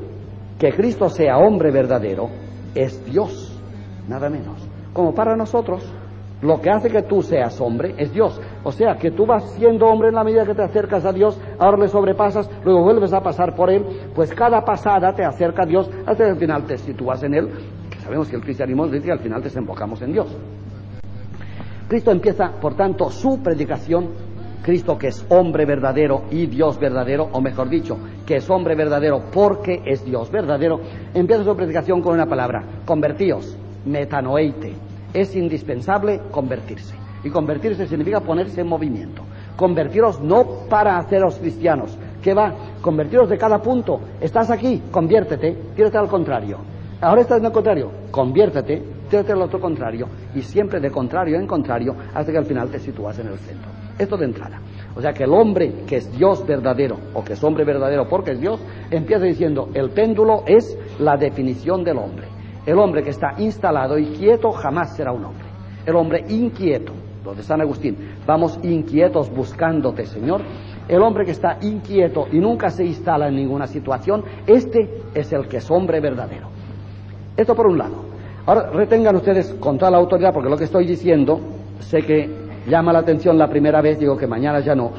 [0.59, 2.29] que Cristo sea hombre verdadero
[2.75, 3.61] es Dios,
[4.09, 4.67] nada menos.
[4.93, 5.85] Como para nosotros,
[6.40, 8.40] lo que hace que tú seas hombre es Dios.
[8.62, 11.40] O sea, que tú vas siendo hombre en la medida que te acercas a Dios,
[11.59, 15.67] ahora le sobrepasas, luego vuelves a pasar por Él, pues cada pasada te acerca a
[15.67, 17.49] Dios hasta que al final te sitúas en Él,
[17.90, 20.37] que sabemos que el cristianismo dice que al final desembocamos en Dios.
[21.88, 24.09] Cristo empieza, por tanto, su predicación,
[24.64, 29.24] Cristo que es hombre verdadero y Dios verdadero, o mejor dicho, que es hombre verdadero
[29.31, 30.81] porque es Dios verdadero,
[31.12, 34.72] empieza su predicación con una palabra, convertíos, metanoeite.
[35.12, 36.94] Es indispensable convertirse.
[37.22, 39.22] Y convertirse significa ponerse en movimiento.
[39.55, 41.98] Convertiros no para haceros cristianos.
[42.22, 42.55] ¿Qué va?
[42.81, 44.00] Convertiros de cada punto.
[44.18, 46.57] Estás aquí, conviértete, tírate al contrario.
[47.03, 50.09] Ahora estás en el contrario, conviértete, tírate al otro contrario.
[50.35, 53.84] Y siempre de contrario en contrario hasta que al final te sitúas en el centro.
[53.98, 54.61] Esto de entrada.
[54.96, 58.33] O sea que el hombre que es Dios verdadero, o que es hombre verdadero porque
[58.33, 62.28] es Dios, empieza diciendo, el péndulo es la definición del hombre.
[62.66, 65.46] El hombre que está instalado y quieto jamás será un hombre.
[65.85, 66.92] El hombre inquieto,
[67.24, 70.40] lo de San Agustín, vamos inquietos buscándote, Señor.
[70.88, 75.48] El hombre que está inquieto y nunca se instala en ninguna situación, este es el
[75.48, 76.48] que es hombre verdadero.
[77.37, 77.96] Esto por un lado.
[78.46, 81.40] Ahora retengan ustedes con toda la autoridad, porque lo que estoy diciendo,
[81.80, 84.92] sé que llama la atención la primera vez, digo que mañana ya no,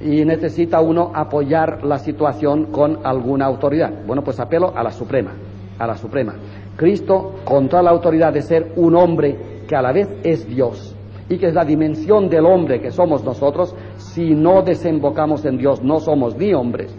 [0.00, 3.92] y necesita uno apoyar la situación con alguna autoridad.
[4.06, 5.32] Bueno, pues apelo a la Suprema,
[5.78, 6.34] a la Suprema.
[6.76, 10.96] Cristo, con toda la autoridad de ser un hombre que a la vez es Dios
[11.28, 15.82] y que es la dimensión del hombre que somos nosotros, si no desembocamos en Dios
[15.82, 16.94] no somos ni hombres.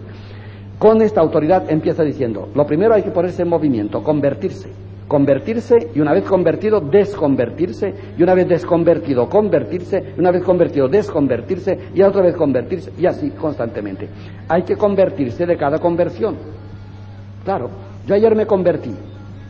[0.78, 4.81] Con esta autoridad empieza diciendo, lo primero hay que ponerse en movimiento, convertirse.
[5.12, 10.88] Convertirse y una vez convertido, desconvertirse, y una vez desconvertido, convertirse, y una vez convertido,
[10.88, 14.08] desconvertirse, y otra vez convertirse, y así constantemente.
[14.48, 16.36] Hay que convertirse de cada conversión.
[17.44, 17.68] Claro,
[18.06, 18.94] yo ayer me convertí,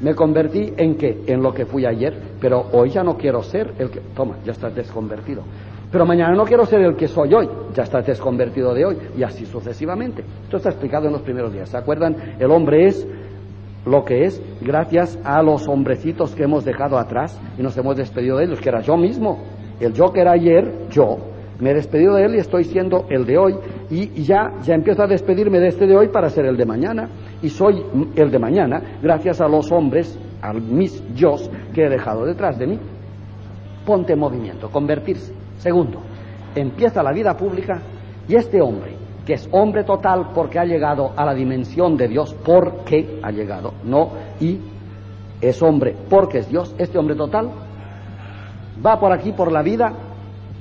[0.00, 1.22] me convertí en qué?
[1.28, 4.00] En lo que fui ayer, pero hoy ya no quiero ser el que...
[4.16, 5.44] Toma, ya estás desconvertido.
[5.92, 9.22] Pero mañana no quiero ser el que soy hoy, ya estás desconvertido de hoy, y
[9.22, 10.24] así sucesivamente.
[10.42, 11.68] Esto está explicado en los primeros días.
[11.68, 12.16] ¿Se acuerdan?
[12.40, 13.06] El hombre es
[13.84, 18.38] lo que es gracias a los hombrecitos que hemos dejado atrás y nos hemos despedido
[18.38, 19.38] de ellos, que era yo mismo.
[19.80, 21.18] El yo que era ayer, yo,
[21.58, 23.54] me he despedido de él y estoy siendo el de hoy
[23.90, 27.08] y ya, ya empiezo a despedirme de este de hoy para ser el de mañana
[27.40, 27.84] y soy
[28.16, 31.36] el de mañana gracias a los hombres, a mis yo
[31.72, 32.78] que he dejado detrás de mí.
[33.86, 35.32] Ponte en movimiento, convertirse.
[35.58, 36.00] Segundo,
[36.54, 37.80] empieza la vida pública
[38.28, 42.34] y este hombre, que es hombre total porque ha llegado a la dimensión de Dios,
[42.44, 44.58] porque ha llegado, no y
[45.40, 47.50] es hombre porque es Dios, este hombre total
[48.84, 49.92] va por aquí por la vida,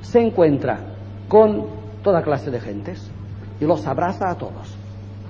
[0.02, 0.80] se encuentra
[1.28, 1.66] con
[2.04, 3.12] toda clase de gentes
[3.60, 4.76] y los abraza a todos.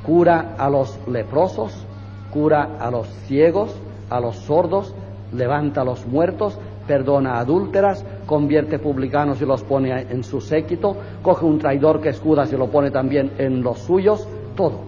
[0.05, 1.85] Cura a los leprosos,
[2.31, 3.75] cura a los ciegos,
[4.09, 4.95] a los sordos,
[5.31, 11.45] levanta a los muertos, perdona adúlteras, convierte publicanos y los pone en su séquito, coge
[11.45, 14.81] un traidor que escuda y lo pone también en los suyos, todo,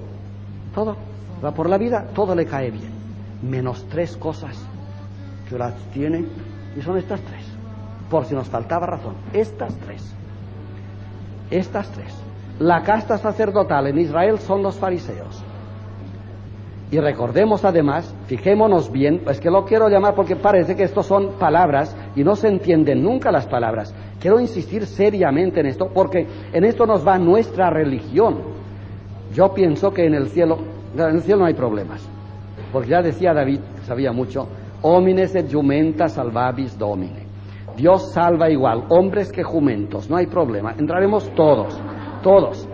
[0.74, 0.96] todo,
[1.44, 2.92] va por la vida, todo le cae bien,
[3.42, 4.58] menos tres cosas
[5.50, 6.26] que las tiene
[6.78, 7.46] y son estas tres,
[8.10, 10.04] por si nos faltaba razón, estas tres,
[11.50, 12.14] estas tres.
[12.60, 15.44] La casta sacerdotal en Israel son los fariseos.
[16.94, 21.40] Y recordemos además, fijémonos bien, es que lo quiero llamar porque parece que estos son
[21.40, 23.96] palabras y no se entienden nunca las palabras.
[24.20, 28.42] Quiero insistir seriamente en esto porque en esto nos va nuestra religión.
[29.34, 30.60] Yo pienso que en el cielo,
[30.96, 32.08] en el cielo no hay problemas.
[32.72, 34.48] Porque ya decía David, sabía mucho,
[34.84, 37.26] homines et jumenta salvavis domine.
[37.76, 40.76] Dios salva igual, hombres que jumentos, no hay problema.
[40.78, 41.76] Entraremos todos
[42.24, 42.68] todos.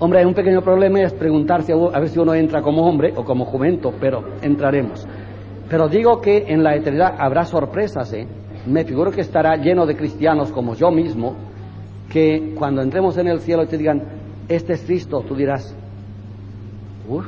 [0.00, 3.24] Hombre, hay un pequeño problema es preguntarse a ver si uno entra como hombre o
[3.24, 5.06] como jumento, pero entraremos.
[5.68, 8.26] Pero digo que en la eternidad habrá sorpresas, ¿eh?
[8.66, 11.34] Me figuro que estará lleno de cristianos como yo mismo,
[12.10, 14.02] que cuando entremos en el cielo y te digan,
[14.48, 15.74] este es Cristo, tú dirás,
[17.08, 17.26] uff,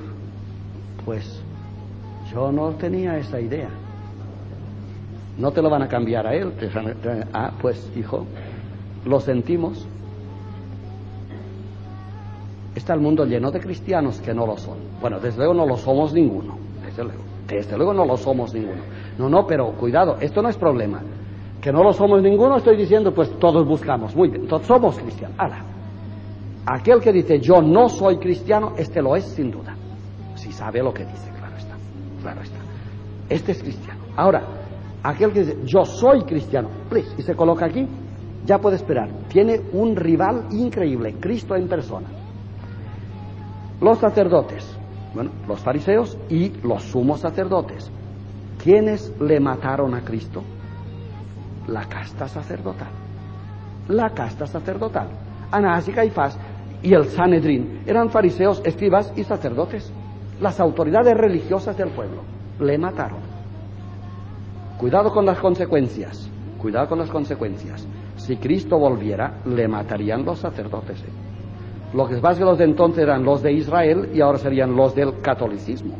[1.04, 1.42] pues
[2.32, 3.68] yo no tenía esa idea.
[5.38, 6.52] No te lo van a cambiar a él.
[7.32, 8.26] ah, pues hijo,
[9.04, 9.86] lo sentimos.
[12.74, 14.78] Está el mundo lleno de cristianos que no lo son.
[15.00, 16.56] Bueno, desde luego no lo somos ninguno.
[16.84, 17.20] Desde luego.
[17.48, 18.82] Desde luego no lo somos ninguno.
[19.18, 21.02] No, no, pero cuidado, esto no es problema.
[21.60, 24.14] Que no lo somos ninguno, estoy diciendo, pues todos buscamos.
[24.14, 25.36] Muy bien, todos somos cristianos.
[25.38, 25.64] Ahora,
[26.64, 29.74] aquel que dice yo no soy cristiano, este lo es sin duda.
[30.36, 31.74] Si sabe lo que dice, claro está.
[32.22, 32.58] Claro está.
[33.28, 34.00] Este es cristiano.
[34.16, 34.42] Ahora,
[35.02, 37.86] aquel que dice yo soy cristiano, please, y se coloca aquí,
[38.46, 39.10] ya puede esperar.
[39.28, 42.19] Tiene un rival increíble, Cristo en persona.
[43.80, 44.76] Los sacerdotes
[45.14, 47.90] Bueno, los fariseos y los sumos sacerdotes.
[48.62, 50.42] ¿Quiénes le mataron a Cristo?
[51.66, 52.90] La casta sacerdotal.
[53.88, 55.08] La casta sacerdotal.
[55.50, 56.38] Anás y Caifás
[56.82, 59.92] y el Sanedrín eran fariseos, escribas y sacerdotes.
[60.40, 62.22] Las autoridades religiosas del pueblo
[62.60, 63.20] le mataron.
[64.78, 66.30] Cuidado con las consecuencias.
[66.58, 67.86] Cuidado con las consecuencias.
[68.16, 71.02] Si Cristo volviera, le matarían los sacerdotes.
[71.02, 71.29] ¿eh?
[71.92, 74.76] Lo que pasa es que los de entonces eran los de Israel y ahora serían
[74.76, 75.94] los del catolicismo.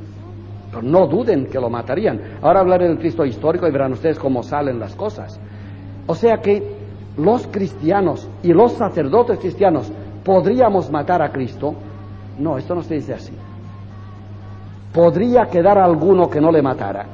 [0.71, 2.21] Pero no duden que lo matarían.
[2.43, 5.41] Ahora hablaré del Cristo histórico y verán ustedes cómo salen las cosas.
[6.07, 6.77] O sea que
[7.17, 9.91] los cristianos y los sacerdotes cristianos
[10.25, 11.75] podríamos matar a Cristo.
[12.39, 13.33] No, esto no se dice así.
[14.93, 17.07] ¿Podría quedar alguno que no le matara?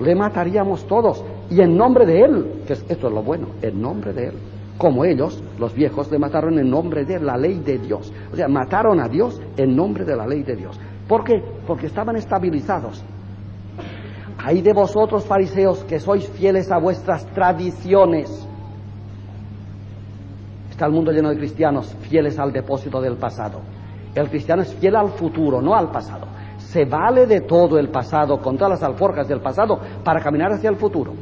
[0.00, 1.24] Le mataríamos todos.
[1.50, 4.34] Y en nombre de Él, que esto es lo bueno, en nombre de Él
[4.78, 8.12] como ellos, los viejos, le mataron en nombre de la ley de Dios.
[8.32, 10.78] O sea, mataron a Dios en nombre de la ley de Dios.
[11.08, 11.42] ¿Por qué?
[11.66, 13.04] Porque estaban estabilizados.
[14.38, 18.46] Hay de vosotros, fariseos, que sois fieles a vuestras tradiciones.
[20.70, 23.60] Está el mundo lleno de cristianos fieles al depósito del pasado.
[24.14, 26.28] El cristiano es fiel al futuro, no al pasado.
[26.58, 30.70] Se vale de todo el pasado, con todas las alforjas del pasado, para caminar hacia
[30.70, 31.14] el futuro.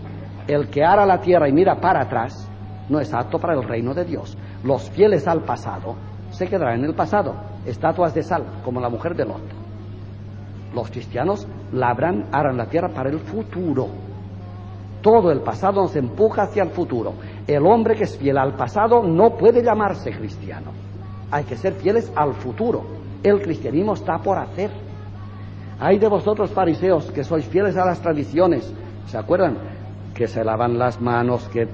[0.46, 2.45] El que ara la tierra y mira para atrás,
[2.88, 4.36] no es apto para el reino de Dios.
[4.62, 5.96] Los fieles al pasado
[6.30, 7.34] se quedarán en el pasado,
[7.64, 9.42] estatuas de sal, como la mujer de Lot.
[10.74, 13.88] Los cristianos labran, aran la tierra para el futuro.
[15.00, 17.14] Todo el pasado nos empuja hacia el futuro.
[17.46, 20.72] El hombre que es fiel al pasado no puede llamarse cristiano.
[21.30, 22.82] Hay que ser fieles al futuro.
[23.22, 24.70] El cristianismo está por hacer.
[25.78, 28.72] Hay de vosotros fariseos que sois fieles a las tradiciones.
[29.06, 29.56] ¿Se acuerdan?
[30.14, 31.68] Que se lavan las manos, que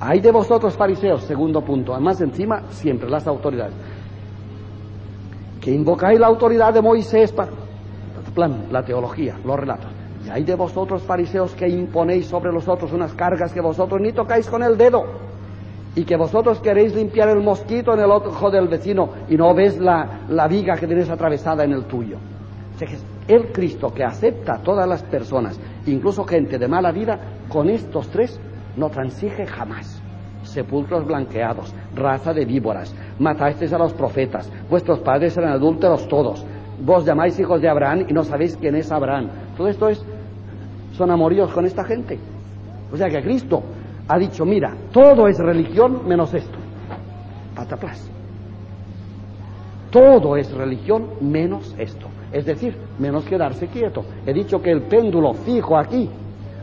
[0.00, 3.74] hay de vosotros fariseos, segundo punto, además encima siempre las autoridades,
[5.60, 7.50] que invocáis la autoridad de Moisés para
[8.36, 9.90] plan, la teología, los relatos.
[10.24, 14.12] Y hay de vosotros fariseos que imponéis sobre los otros unas cargas que vosotros ni
[14.12, 15.04] tocáis con el dedo
[15.96, 19.78] y que vosotros queréis limpiar el mosquito en el ojo del vecino y no ves
[19.78, 22.18] la, la viga que tienes atravesada en el tuyo.
[23.26, 27.18] El Cristo que acepta a todas las personas, incluso gente de mala vida,
[27.48, 28.38] con estos tres
[28.76, 30.02] no transige jamás.
[30.42, 36.44] Sepulcros blanqueados, raza de víboras, matasteis a los profetas, vuestros padres eran adúlteros todos,
[36.80, 39.28] vos llamáis hijos de Abraham y no sabéis quién es Abraham.
[39.56, 40.04] Todo esto es,
[40.92, 42.18] son amoríos con esta gente.
[42.92, 43.62] O sea que Cristo
[44.08, 46.58] ha dicho, mira, todo es religión menos esto.
[47.54, 48.10] Pataplas.
[49.90, 52.06] Todo es religión menos esto.
[52.32, 54.04] Es decir, menos quedarse quieto.
[54.26, 56.10] He dicho que el péndulo fijo aquí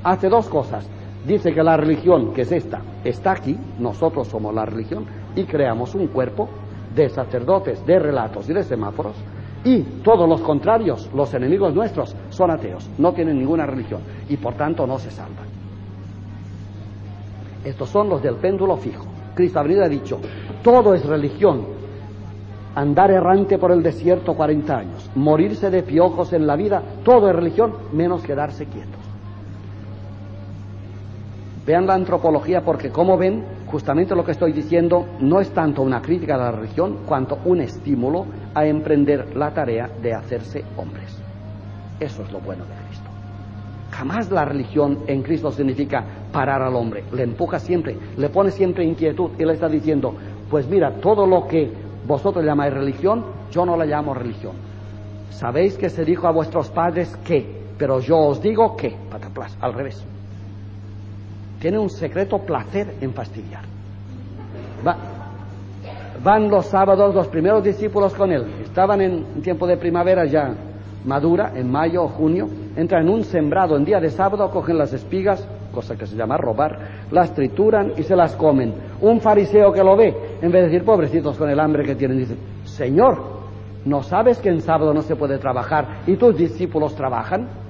[0.03, 0.87] hace dos cosas
[1.25, 5.05] dice que la religión, que es esta, está aquí, nosotros somos la religión,
[5.35, 6.49] y creamos un cuerpo
[6.95, 9.15] de sacerdotes, de relatos y de semáforos,
[9.65, 14.55] y todos los contrarios, los enemigos nuestros, son ateos, no tienen ninguna religión, y por
[14.55, 15.47] tanto no se salvan.
[17.63, 19.05] Estos son los del péndulo fijo.
[19.35, 20.19] Cristo habría dicho,
[20.61, 21.65] todo es religión,
[22.75, 27.35] andar errante por el desierto 40 años, morirse de piojos en la vida, todo es
[27.35, 29.02] religión, menos quedarse quietos.
[31.65, 36.01] Vean la antropología porque, como ven, justamente lo que estoy diciendo no es tanto una
[36.01, 41.17] crítica a la religión cuanto un estímulo a emprender la tarea de hacerse hombres.
[42.01, 43.09] Eso es lo bueno de Cristo.
[43.91, 46.03] Jamás la religión en Cristo significa
[46.33, 50.13] parar al hombre, le empuja siempre, le pone siempre inquietud y le está diciendo,
[50.49, 51.71] pues mira, todo lo que
[52.05, 54.53] vosotros llamáis religión, yo no la llamo religión.
[55.29, 59.73] Sabéis que se dijo a vuestros padres que, pero yo os digo que, pataplas, al
[59.73, 60.05] revés
[61.63, 63.61] tiene un secreto placer en fastidiar.
[66.21, 68.43] van los sábados los primeros discípulos con él.
[68.65, 70.53] Estaban en tiempo de primavera ya
[71.05, 72.49] madura, en mayo o junio.
[72.75, 76.35] Entran en un sembrado en día de sábado, cogen las espigas, cosa que se llama
[76.35, 76.79] robar,
[77.11, 78.73] las trituran y se las comen.
[78.99, 82.17] Un fariseo que lo ve, en vez de decir, pobrecitos con el hambre que tienen,
[82.17, 82.35] dice,
[82.65, 83.23] Señor,
[83.85, 87.62] ¿no sabes que en sábado no se puede trabajar y tus discípulos trabajan?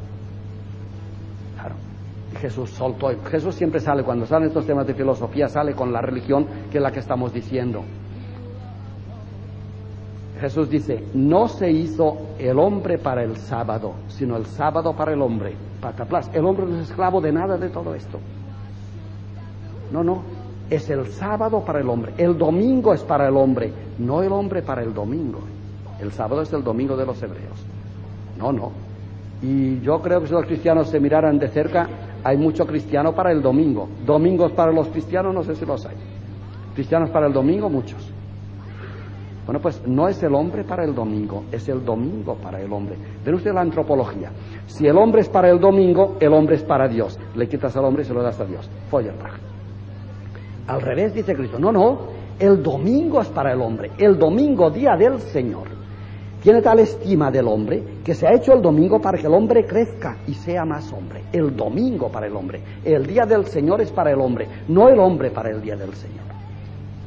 [2.43, 3.09] Jesús soltó.
[3.31, 6.83] Jesús siempre sale, cuando salen estos temas de filosofía, sale con la religión, que es
[6.83, 7.85] la que estamos diciendo.
[10.41, 15.21] Jesús dice, no se hizo el hombre para el sábado, sino el sábado para el
[15.21, 15.55] hombre.
[15.79, 18.19] Pataplas, el hombre no es esclavo de nada de todo esto.
[19.93, 20.23] No, no,
[20.69, 22.13] es el sábado para el hombre.
[22.17, 25.39] El domingo es para el hombre, no el hombre para el domingo.
[25.97, 27.65] El sábado es el domingo de los hebreos.
[28.37, 28.73] No, no.
[29.41, 31.87] Y yo creo que si los cristianos se miraran de cerca,
[32.23, 33.89] hay mucho cristiano para el domingo.
[34.05, 35.95] Domingos para los cristianos, no sé si los hay.
[36.73, 38.11] Cristianos para el domingo, muchos.
[39.45, 42.95] Bueno, pues no es el hombre para el domingo, es el domingo para el hombre.
[43.25, 44.31] Ven usted la antropología.
[44.67, 47.19] Si el hombre es para el domingo, el hombre es para Dios.
[47.35, 48.69] Le quitas al hombre y se lo das a Dios.
[48.89, 49.33] Feuerbach.
[50.67, 51.59] Al revés dice Cristo.
[51.59, 51.99] No, no,
[52.39, 53.91] el domingo es para el hombre.
[53.97, 55.82] El domingo, día del Señor.
[56.43, 59.65] Tiene tal estima del hombre que se ha hecho el domingo para que el hombre
[59.65, 61.23] crezca y sea más hombre.
[61.31, 62.59] El domingo para el hombre.
[62.83, 65.93] El día del Señor es para el hombre, no el hombre para el día del
[65.93, 66.25] Señor.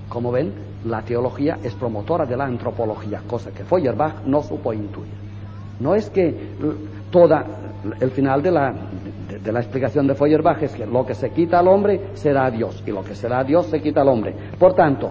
[0.09, 0.55] Como ven,
[0.87, 5.12] la teología es promotora de la antropología, cosa que Feuerbach no supo intuir.
[5.80, 6.34] No es que
[7.11, 7.45] toda,
[8.01, 8.74] el final de la,
[9.45, 12.82] de, la explicación de Feuerbach es que lo que se quita al hombre será Dios
[12.87, 14.34] y lo que será Dios se quita al hombre.
[14.59, 15.11] Por tanto,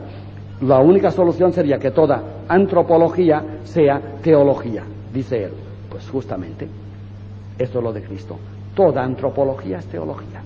[0.61, 4.83] la única solución sería que toda antropología sea teología,
[5.13, 5.53] dice él.
[5.89, 6.67] Pues justamente,
[7.57, 8.37] esto es lo de Cristo.
[8.73, 10.41] Toda antropología es teología.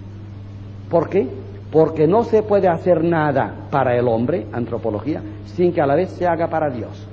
[0.89, 1.28] ¿Por qué?
[1.72, 6.10] porque no se puede hacer nada para el hombre, antropología, sin que a la vez
[6.12, 7.07] se haga para Dios.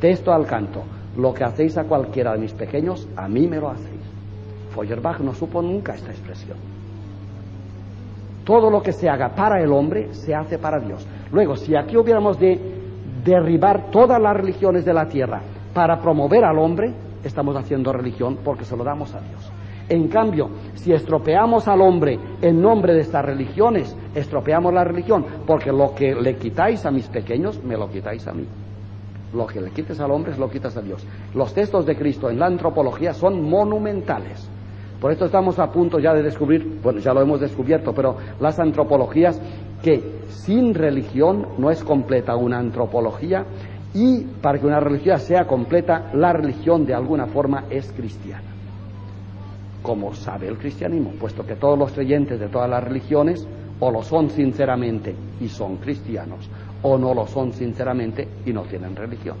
[0.00, 0.82] Texto al canto,
[1.16, 4.00] lo que hacéis a cualquiera de mis pequeños, a mí me lo hacéis.
[4.74, 6.56] Feuerbach no supo nunca esta expresión.
[8.48, 11.06] Todo lo que se haga para el hombre, se hace para Dios.
[11.32, 12.58] Luego, si aquí hubiéramos de
[13.22, 15.42] derribar todas las religiones de la tierra
[15.74, 19.52] para promover al hombre, estamos haciendo religión porque se lo damos a Dios.
[19.90, 25.70] En cambio, si estropeamos al hombre en nombre de estas religiones, estropeamos la religión, porque
[25.70, 28.46] lo que le quitáis a mis pequeños, me lo quitáis a mí.
[29.34, 31.06] Lo que le quites al hombre, lo quitas a Dios.
[31.34, 34.48] Los textos de Cristo en la antropología son monumentales.
[35.00, 38.58] Por esto estamos a punto ya de descubrir, bueno, ya lo hemos descubierto, pero las
[38.58, 39.40] antropologías
[39.82, 43.44] que sin religión no es completa una antropología
[43.94, 48.58] y para que una religión sea completa, la religión de alguna forma es cristiana
[49.88, 53.46] como sabe el cristianismo, puesto que todos los creyentes de todas las religiones
[53.80, 56.48] o lo son sinceramente y son cristianos,
[56.82, 59.36] o no lo son sinceramente y no tienen religión.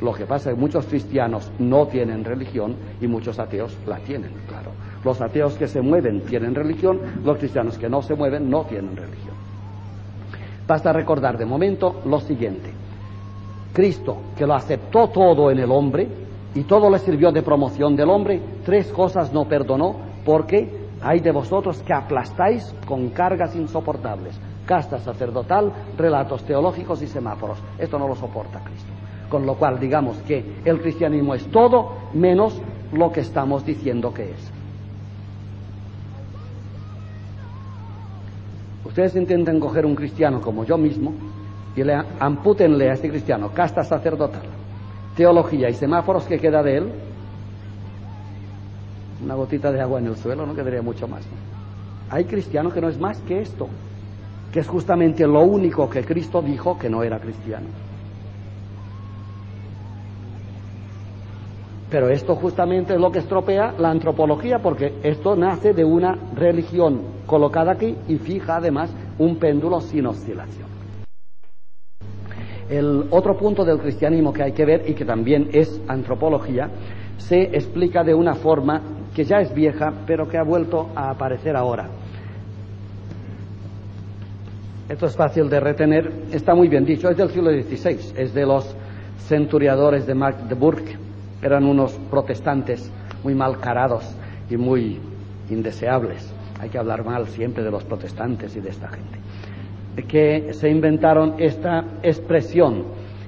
[0.00, 4.30] Lo que pasa es que muchos cristianos no tienen religión y muchos ateos la tienen,
[4.46, 4.70] claro.
[5.04, 8.96] Los ateos que se mueven tienen religión, los cristianos que no se mueven no tienen
[8.96, 9.34] religión.
[10.66, 12.70] Basta recordar de momento lo siguiente.
[13.72, 16.06] Cristo, que lo aceptó todo en el hombre,
[16.54, 21.30] y todo le sirvió de promoción del hombre, tres cosas no perdonó, porque hay de
[21.30, 27.58] vosotros que aplastáis con cargas insoportables, casta sacerdotal, relatos teológicos y semáforos.
[27.78, 28.90] Esto no lo soporta Cristo.
[29.28, 32.60] Con lo cual digamos que el cristianismo es todo menos
[32.92, 34.49] lo que estamos diciendo que es.
[38.90, 41.14] Ustedes intenten coger un cristiano como yo mismo
[41.76, 44.42] y le amputenle a este cristiano casta sacerdotal,
[45.14, 46.92] teología y semáforos, ¿qué queda de él?
[49.22, 51.24] Una gotita de agua en el suelo, no quedaría mucho más.
[52.10, 53.68] Hay cristianos que no es más que esto,
[54.50, 57.68] que es justamente lo único que Cristo dijo que no era cristiano.
[61.90, 67.00] Pero esto justamente es lo que estropea la antropología, porque esto nace de una religión
[67.26, 70.68] colocada aquí y fija además un péndulo sin oscilación.
[72.68, 76.70] El otro punto del cristianismo que hay que ver y que también es antropología,
[77.18, 78.80] se explica de una forma
[79.12, 81.88] que ya es vieja, pero que ha vuelto a aparecer ahora.
[84.88, 88.46] Esto es fácil de retener, está muy bien dicho, es del siglo XVI, es de
[88.46, 88.76] los
[89.26, 90.99] centuriadores de Magdeburg,
[91.42, 92.90] eran unos protestantes
[93.22, 94.04] muy mal carados
[94.48, 95.00] y muy
[95.48, 96.32] indeseables.
[96.60, 99.18] Hay que hablar mal siempre de los protestantes y de esta gente
[100.02, 102.84] que se inventaron esta expresión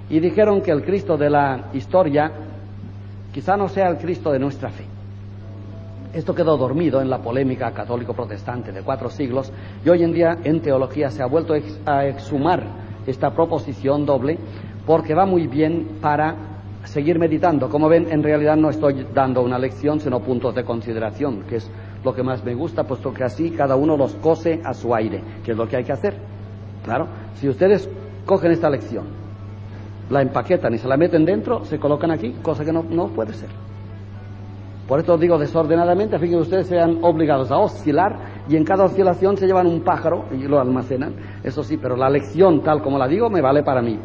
[0.09, 2.31] y dijeron que el Cristo de la historia
[3.33, 4.85] quizá no sea el Cristo de nuestra fe.
[6.13, 9.51] Esto quedó dormido en la polémica católico-protestante de cuatro siglos
[9.85, 11.55] y hoy en día en teología se ha vuelto
[11.87, 12.63] a exhumar
[13.07, 14.39] esta proposición doble
[14.87, 16.52] porque va muy bien para
[16.85, 17.69] seguir meditando.
[17.69, 21.71] Como ven, en realidad no estoy dando una lección, sino puntos de consideración, que es
[22.05, 25.23] lo que más me gusta, puesto que así cada uno los cose a su aire,
[25.45, 26.15] que es lo que hay que hacer.
[26.85, 27.07] Claro,
[27.37, 27.89] si ustedes
[28.27, 29.07] cogen esta lección,
[30.11, 33.33] la empaquetan y se la meten dentro, se colocan aquí, cosa que no, no puede
[33.33, 33.49] ser.
[34.89, 38.85] Por esto digo desordenadamente, a fin que ustedes sean obligados a oscilar y en cada
[38.85, 41.15] oscilación se llevan un pájaro y lo almacenan.
[41.43, 43.99] Eso sí, pero la lección tal como la digo me vale para mí.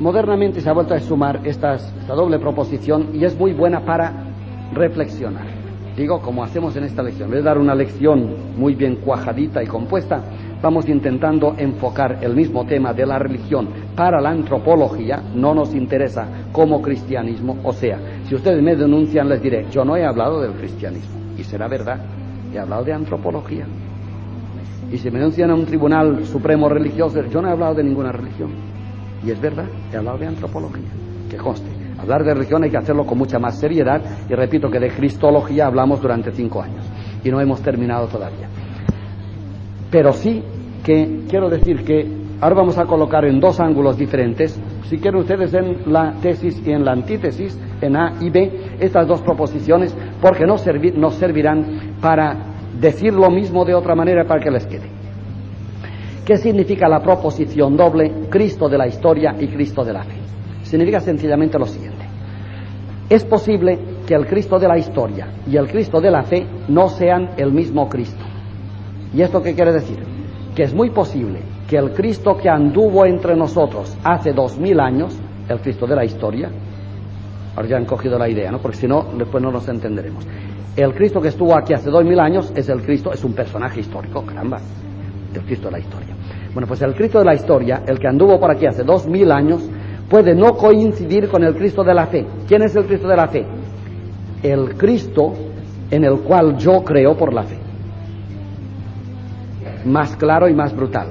[0.00, 1.76] Modernamente se ha vuelto a sumar esta
[2.06, 4.12] doble proposición y es muy buena para
[4.72, 5.46] reflexionar.
[5.96, 9.62] Digo, como hacemos en esta lección, en vez de dar una lección muy bien cuajadita
[9.62, 10.22] y compuesta,
[10.56, 16.26] Estamos intentando enfocar el mismo tema de la religión para la antropología, no nos interesa
[16.50, 20.52] como cristianismo, o sea, si ustedes me denuncian les diré, yo no he hablado del
[20.52, 22.00] cristianismo, y será verdad,
[22.54, 23.66] he hablado de antropología.
[24.90, 28.10] Y si me denuncian a un tribunal supremo religioso, yo no he hablado de ninguna
[28.10, 28.52] religión,
[29.26, 30.88] y es verdad, he hablado de antropología.
[31.28, 31.68] que conste.
[31.98, 35.66] Hablar de religión hay que hacerlo con mucha más seriedad y repito que de cristología
[35.66, 36.84] hablamos durante cinco años
[37.24, 38.48] y no hemos terminado todavía.
[39.90, 40.42] Pero sí
[40.84, 42.06] que quiero decir que
[42.40, 46.70] ahora vamos a colocar en dos ángulos diferentes, si quieren ustedes en la tesis y
[46.70, 52.36] en la antítesis, en A y B, estas dos proposiciones, porque nos, servirán para
[52.78, 54.95] decir lo mismo de otra manera para que les quede.
[56.26, 60.16] ¿Qué significa la proposición doble Cristo de la historia y Cristo de la fe?
[60.64, 62.04] Significa sencillamente lo siguiente.
[63.08, 66.88] Es posible que el Cristo de la historia y el Cristo de la fe no
[66.88, 68.24] sean el mismo Cristo.
[69.14, 69.98] ¿Y esto qué quiere decir?
[70.52, 75.16] Que es muy posible que el Cristo que anduvo entre nosotros hace dos mil años,
[75.48, 76.50] el Cristo de la historia,
[77.54, 78.58] ahora ya han cogido la idea, ¿no?
[78.58, 80.26] Porque si no, después no nos entenderemos.
[80.74, 83.78] El Cristo que estuvo aquí hace dos mil años es el Cristo, es un personaje
[83.78, 84.58] histórico, caramba,
[85.32, 86.15] el Cristo de la historia.
[86.56, 89.30] Bueno, pues el Cristo de la historia, el que anduvo por aquí hace dos mil
[89.30, 89.60] años,
[90.08, 92.24] puede no coincidir con el Cristo de la fe.
[92.48, 93.44] ¿Quién es el Cristo de la fe?
[94.42, 95.34] El Cristo
[95.90, 97.58] en el cual yo creo por la fe.
[99.84, 101.08] Más claro y más brutal.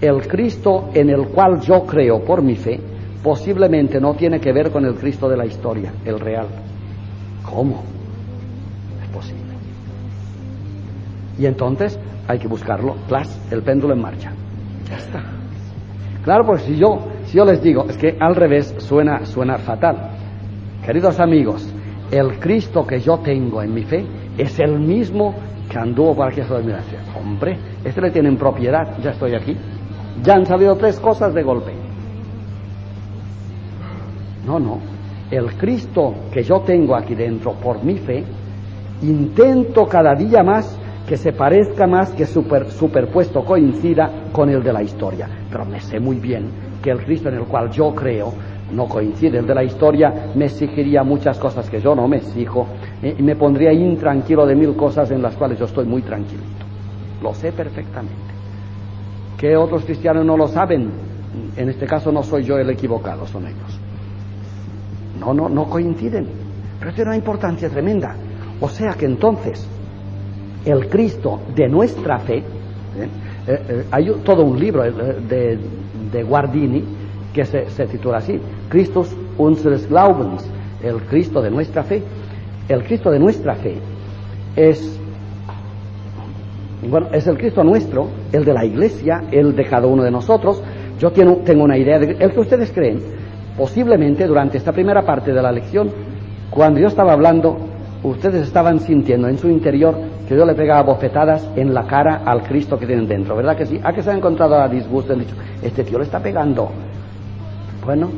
[0.00, 2.78] El Cristo en el cual yo creo por mi fe
[3.24, 6.46] posiblemente no tiene que ver con el Cristo de la historia, el real.
[7.42, 7.82] ¿Cómo?
[9.02, 9.52] Es posible.
[11.40, 14.32] Y entonces hay que buscarlo, plus, el péndulo en marcha.
[14.88, 15.22] Ya está.
[16.24, 20.10] Claro, pues si yo si yo les digo, es que al revés suena, suena fatal.
[20.84, 21.68] Queridos amigos,
[22.10, 24.06] el Cristo que yo tengo en mi fe
[24.38, 25.34] es el mismo
[25.68, 26.54] que anduvo por aquí hace
[27.18, 29.56] Hombre, este le tienen propiedad, ya estoy aquí.
[30.22, 31.72] Ya han salido tres cosas de golpe.
[34.46, 34.78] No, no.
[35.28, 38.22] El Cristo que yo tengo aquí dentro por mi fe,
[39.02, 44.72] intento cada día más que se parezca más, que super, superpuesto coincida con el de
[44.72, 45.28] la historia.
[45.50, 46.50] Pero me sé muy bien
[46.82, 48.32] que el Cristo en el cual yo creo
[48.72, 49.38] no coincide.
[49.38, 52.66] El de la historia me exigiría muchas cosas que yo no me exijo
[53.02, 56.66] eh, y me pondría intranquilo de mil cosas en las cuales yo estoy muy tranquilito.
[57.22, 58.34] Lo sé perfectamente.
[59.38, 60.90] Que otros cristianos no lo saben,
[61.56, 63.80] en este caso no soy yo el equivocado, son ellos.
[65.20, 66.26] No, no, no coinciden.
[66.80, 68.16] Pero tiene una importancia tremenda.
[68.60, 69.68] O sea que entonces,
[70.66, 72.44] el Cristo de nuestra fe, ¿eh?
[73.46, 76.82] Eh, hay todo un libro de, Guardini,
[77.32, 80.44] que se, titula así, Christus unseres Glaubens,
[80.82, 82.02] el Cristo de nuestra fe.
[82.68, 83.78] El Cristo de nuestra fe
[84.56, 84.98] es,
[86.88, 90.62] bueno, es el Cristo nuestro, el de la iglesia, el de cada uno de nosotros.
[90.98, 93.00] Yo tengo, tengo una idea de el que ustedes creen.
[93.56, 95.90] Posiblemente durante esta primera parte de la lección,
[96.50, 97.56] cuando yo estaba hablando,
[98.02, 102.42] ustedes estaban sintiendo en su interior que yo le pegaba bofetadas en la cara al
[102.42, 103.80] Cristo que tienen dentro, ¿verdad que sí?
[103.82, 105.12] ¿A que se ha encontrado a disgusto?
[105.12, 106.70] Han dicho, este tío le está pegando.
[107.84, 108.10] Bueno,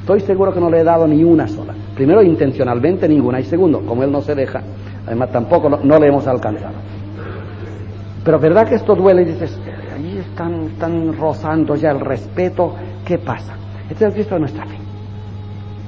[0.00, 1.74] estoy seguro que no le he dado ni una sola.
[1.96, 3.40] Primero, intencionalmente ninguna.
[3.40, 4.62] Y segundo, como él no se deja,
[5.06, 6.74] además tampoco no, le hemos alcanzado.
[8.24, 9.22] Pero ¿verdad que esto duele?
[9.22, 9.58] Y dices,
[9.94, 12.74] ahí están, están rozando ya el respeto.
[13.04, 13.54] ¿Qué pasa?
[13.90, 14.76] Este es el Cristo de nuestra fe.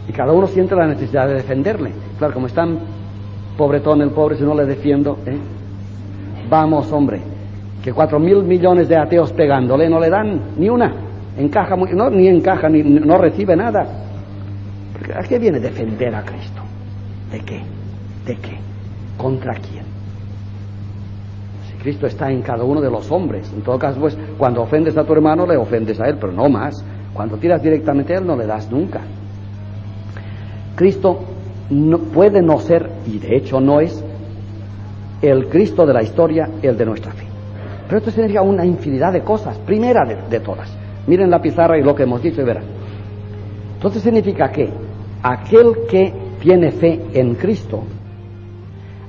[0.09, 1.93] Y cada uno siente la necesidad de defenderle.
[2.19, 2.79] Claro, como están
[3.57, 5.39] pobretón el pobre si no le defiendo, ¿eh?
[6.49, 7.21] Vamos, hombre,
[7.83, 10.93] que cuatro mil millones de ateos pegándole no le dan ni una.
[11.37, 13.87] Encaja no, ni encaja, ni no recibe nada.
[15.15, 16.63] ¿A qué viene defender a Cristo?
[17.31, 17.63] ¿De qué?
[18.27, 18.59] ¿De qué?
[19.17, 19.85] ¿Contra quién?
[21.69, 24.97] Si Cristo está en cada uno de los hombres, en todo caso, pues cuando ofendes
[24.97, 26.85] a tu hermano le ofendes a él, pero no más.
[27.15, 29.01] Cuando tiras directamente a él no le das nunca.
[30.75, 31.21] Cristo
[32.15, 34.05] puede no ser, y de hecho no es,
[35.23, 37.25] el Cristo de la historia, el de nuestra fe.
[37.87, 40.71] Pero esto significa una infinidad de cosas, primera de, todas.
[41.07, 42.65] Miren la pizarra y lo que hemos dicho y verán.
[43.75, 44.69] Entonces significa que
[45.23, 47.83] aquel que tiene fe en Cristo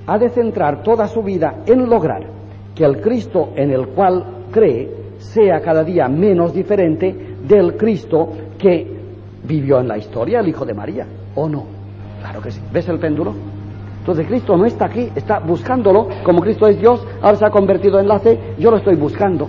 [0.07, 2.25] ha de centrar toda su vida en lograr
[2.73, 8.99] que el Cristo en el cual cree sea cada día menos diferente del Cristo que
[9.43, 11.05] vivió en la historia, el Hijo de María,
[11.35, 11.65] ¿o no?
[12.21, 12.61] Claro que sí.
[12.71, 13.33] ¿Ves el péndulo?
[14.09, 17.99] Entonces Cristo no está aquí, está buscándolo, como Cristo es Dios, ahora se ha convertido
[17.99, 19.47] en la fe, yo lo estoy buscando.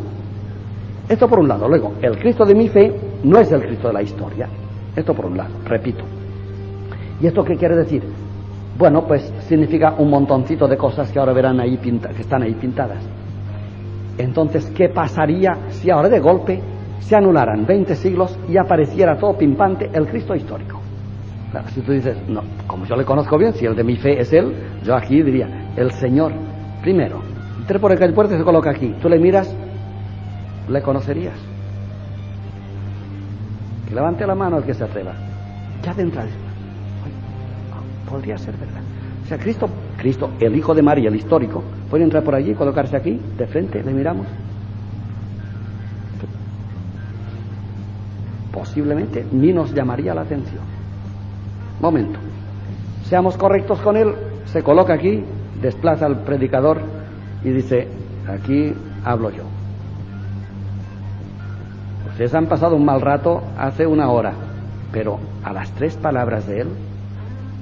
[1.08, 1.66] Esto por un lado.
[1.66, 2.92] Luego, el Cristo de mi fe
[3.24, 4.50] no es el Cristo de la historia.
[4.94, 6.04] Esto por un lado, repito.
[7.22, 8.02] ¿Y esto qué quiere decir?
[8.76, 12.52] Bueno, pues significa un montoncito de cosas que ahora verán ahí pinta, que están ahí
[12.52, 13.02] pintadas.
[14.18, 16.60] Entonces, ¿qué pasaría si ahora de golpe
[16.98, 20.89] se anularan 20 siglos y apareciera todo pimpante el Cristo histórico?
[21.74, 24.32] Si tú dices, no, como yo le conozco bien, si el de mi fe es
[24.32, 26.32] él, yo aquí diría, el Señor,
[26.80, 27.22] primero,
[27.58, 29.52] entré por el puerto y se coloca aquí, tú le miras,
[30.68, 31.38] le conocerías.
[33.88, 35.12] Que levante la mano el que se atreva.
[35.82, 36.28] ya de entrada,
[38.08, 38.82] podría ser verdad.
[39.24, 42.96] O sea, Cristo, Cristo, el Hijo de María, el histórico, puede entrar por allí, colocarse
[42.96, 44.26] aquí, de frente, le miramos.
[48.52, 50.79] Posiblemente ni nos llamaría la atención.
[51.80, 52.18] Momento.
[53.04, 54.14] Seamos correctos con él,
[54.46, 55.24] se coloca aquí,
[55.60, 56.80] desplaza al predicador
[57.42, 57.88] y dice,
[58.28, 58.74] aquí
[59.04, 59.44] hablo yo.
[62.10, 64.32] Ustedes han pasado un mal rato hace una hora,
[64.92, 66.68] pero a las tres palabras de él,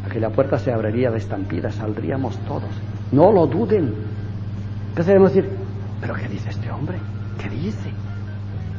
[0.05, 2.71] aquella puerta se abriría de estampida, saldríamos todos.
[3.13, 3.95] No lo duden.
[4.91, 5.51] Empezaremos a decir,
[6.01, 6.99] ¿pero qué dice este hombre?
[7.41, 7.91] ¿Qué dice?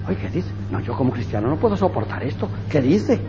[0.08, 0.50] Oye, ¿qué dice?
[0.70, 2.50] No, yo como cristiano no puedo soportar esto.
[2.70, 3.20] ¿Qué dice?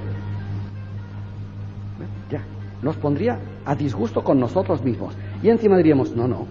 [2.82, 5.14] Nos pondría a disgusto con nosotros mismos.
[5.42, 6.46] Y encima diríamos, no, no,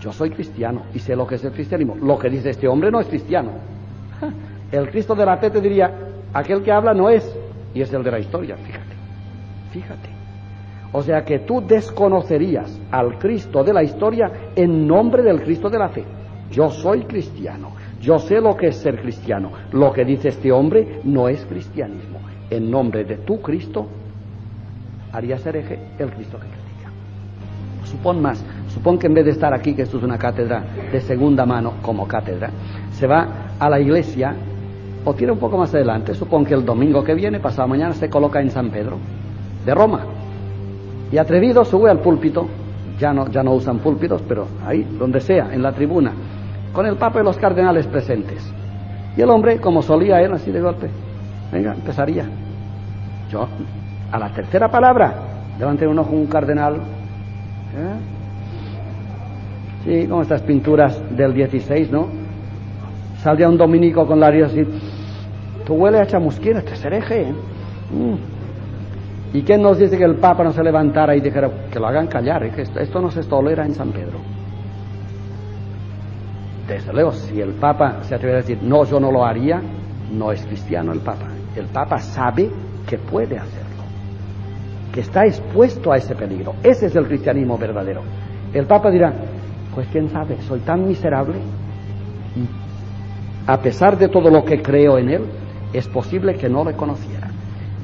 [0.00, 1.96] yo soy cristiano y sé lo que es el cristianismo.
[1.96, 3.52] Lo que dice este hombre no es cristiano.
[4.72, 5.90] El Cristo de la fe te diría,
[6.32, 7.28] aquel que habla no es,
[7.74, 8.94] y es el de la historia, fíjate,
[9.72, 10.08] fíjate.
[10.92, 15.78] O sea que tú desconocerías al Cristo de la historia en nombre del Cristo de
[15.78, 16.04] la fe.
[16.52, 19.50] Yo soy cristiano, yo sé lo que es ser cristiano.
[19.72, 22.20] Lo que dice este hombre no es cristianismo.
[22.48, 23.86] En nombre de tu Cristo
[25.12, 26.90] harías hereje el Cristo que critica.
[27.84, 31.00] Supón más, supón que en vez de estar aquí, que esto es una cátedra de
[31.00, 32.50] segunda mano como cátedra,
[32.92, 33.26] se va
[33.58, 34.34] a la iglesia
[35.04, 38.08] o tiene un poco más adelante, supón que el domingo que viene, pasado mañana, se
[38.08, 38.98] coloca en San Pedro
[39.64, 40.00] de Roma.
[41.10, 42.46] Y atrevido sube al púlpito,
[42.98, 46.12] ya no, ya no usan púlpitos, pero ahí, donde sea, en la tribuna,
[46.72, 48.52] con el Papa y los cardenales presentes.
[49.16, 50.88] Y el hombre, como solía él, así de golpe,
[51.50, 52.26] venga, empezaría.
[53.30, 53.48] Yo,
[54.10, 55.14] a la tercera palabra,
[55.58, 56.76] delante de un ojo un cardenal.
[56.76, 57.96] ¿eh?
[59.84, 62.08] Sí, como estas pinturas del 16, ¿no?
[63.18, 64.62] Saldría un dominico con la así,
[65.64, 67.22] tú hueles a chamusquina, este es hereje.
[67.22, 67.32] ¿eh?
[67.92, 68.40] Mm.
[69.32, 72.08] ¿Y quién nos dice que el Papa no se levantara y dijera que lo hagan
[72.08, 72.50] callar?
[72.50, 74.18] Que esto, esto no se tolera en San Pedro.
[76.66, 79.60] Desde luego, si el Papa se atreve a decir, no, yo no lo haría,
[80.12, 81.26] no es cristiano el Papa.
[81.54, 82.50] El Papa sabe
[82.88, 83.59] que puede hacerlo,
[84.92, 86.54] que está expuesto a ese peligro.
[86.62, 88.02] Ese es el cristianismo verdadero.
[88.52, 89.12] El Papa dirá,
[89.74, 91.36] pues quién sabe, soy tan miserable
[93.46, 95.22] a pesar de todo lo que creo en él,
[95.72, 97.30] es posible que no le conociera.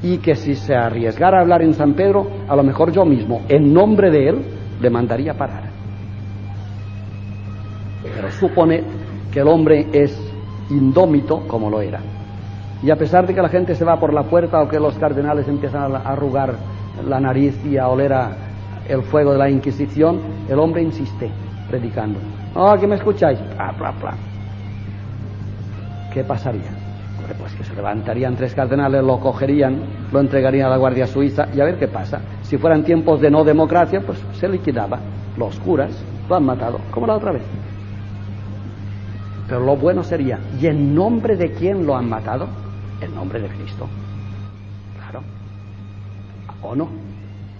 [0.01, 3.41] Y que si se arriesgara a hablar en San Pedro, a lo mejor yo mismo,
[3.49, 4.45] en nombre de él,
[4.79, 5.63] le mandaría parar.
[8.01, 8.83] Pero supone
[9.31, 10.17] que el hombre es
[10.69, 11.99] indómito como lo era.
[12.83, 14.97] Y a pesar de que la gente se va por la puerta o que los
[14.97, 16.55] cardenales empiezan a arrugar
[17.05, 18.13] la nariz y a oler
[18.87, 21.29] el fuego de la Inquisición, el hombre insiste
[21.69, 22.19] predicando.
[22.55, 23.39] Oh, aquí me escucháis.
[23.39, 24.13] Pla, pla, pla.
[26.17, 26.71] ¿qué pasaría?
[27.37, 29.81] pues que se levantarían tres cardenales, lo cogerían,
[30.11, 32.21] lo entregarían a la Guardia Suiza y a ver qué pasa.
[32.41, 34.97] Si fueran tiempos de no democracia, pues se liquidaba.
[35.37, 35.91] Los curas
[36.27, 37.43] lo han matado, como la otra vez.
[39.47, 42.47] Pero lo bueno sería, ¿y en nombre de quién lo han matado?
[43.01, 43.87] En nombre de Cristo.
[46.61, 46.73] Claro.
[46.73, 46.89] ¿O no?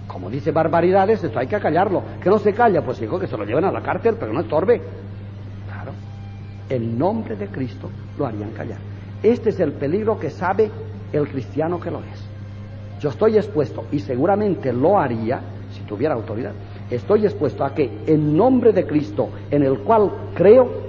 [0.06, 2.02] Como dice barbaridades, esto hay que callarlo.
[2.22, 2.82] ¿Que no se calla?
[2.82, 4.80] Pues digo que se lo lleven a la cárcel, pero no estorbe
[6.70, 8.78] en nombre de Cristo lo harían callar.
[9.22, 10.70] Este es el peligro que sabe
[11.12, 12.28] el cristiano que lo es.
[13.00, 15.40] Yo estoy expuesto, y seguramente lo haría
[15.72, 16.52] si tuviera autoridad,
[16.90, 20.88] estoy expuesto a que en nombre de Cristo, en el cual creo,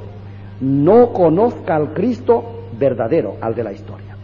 [0.62, 4.16] no conozca al Cristo verdadero, al de la historia.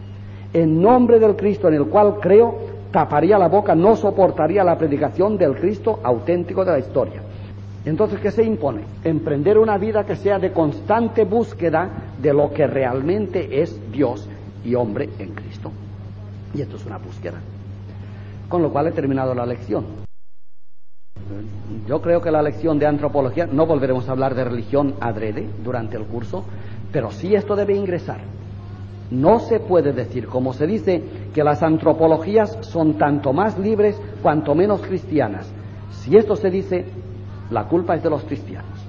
[0.54, 2.58] En nombre del Cristo en el cual creo,
[2.96, 7.22] taparía la boca, no soportaría la predicación del Cristo auténtico de la historia.
[7.84, 8.84] Entonces, ¿qué se impone?
[9.04, 11.90] Emprender una vida que sea de constante búsqueda
[12.22, 14.30] de lo que realmente es Dios
[14.64, 15.74] y hombre en Cristo.
[16.54, 17.42] Y esto es una búsqueda.
[18.48, 19.84] Con lo cual he terminado la lección.
[21.86, 25.98] Yo creo que la lección de antropología, no volveremos a hablar de religión adrede durante
[25.98, 26.46] el curso,
[26.94, 28.22] pero sí esto debe ingresar.
[29.12, 31.04] No se puede decir, como se dice,
[31.34, 35.52] que las antropologías son tanto más libres cuanto menos cristianas.
[35.92, 36.86] Si esto se dice,
[37.52, 38.86] la culpa es de los cristianos.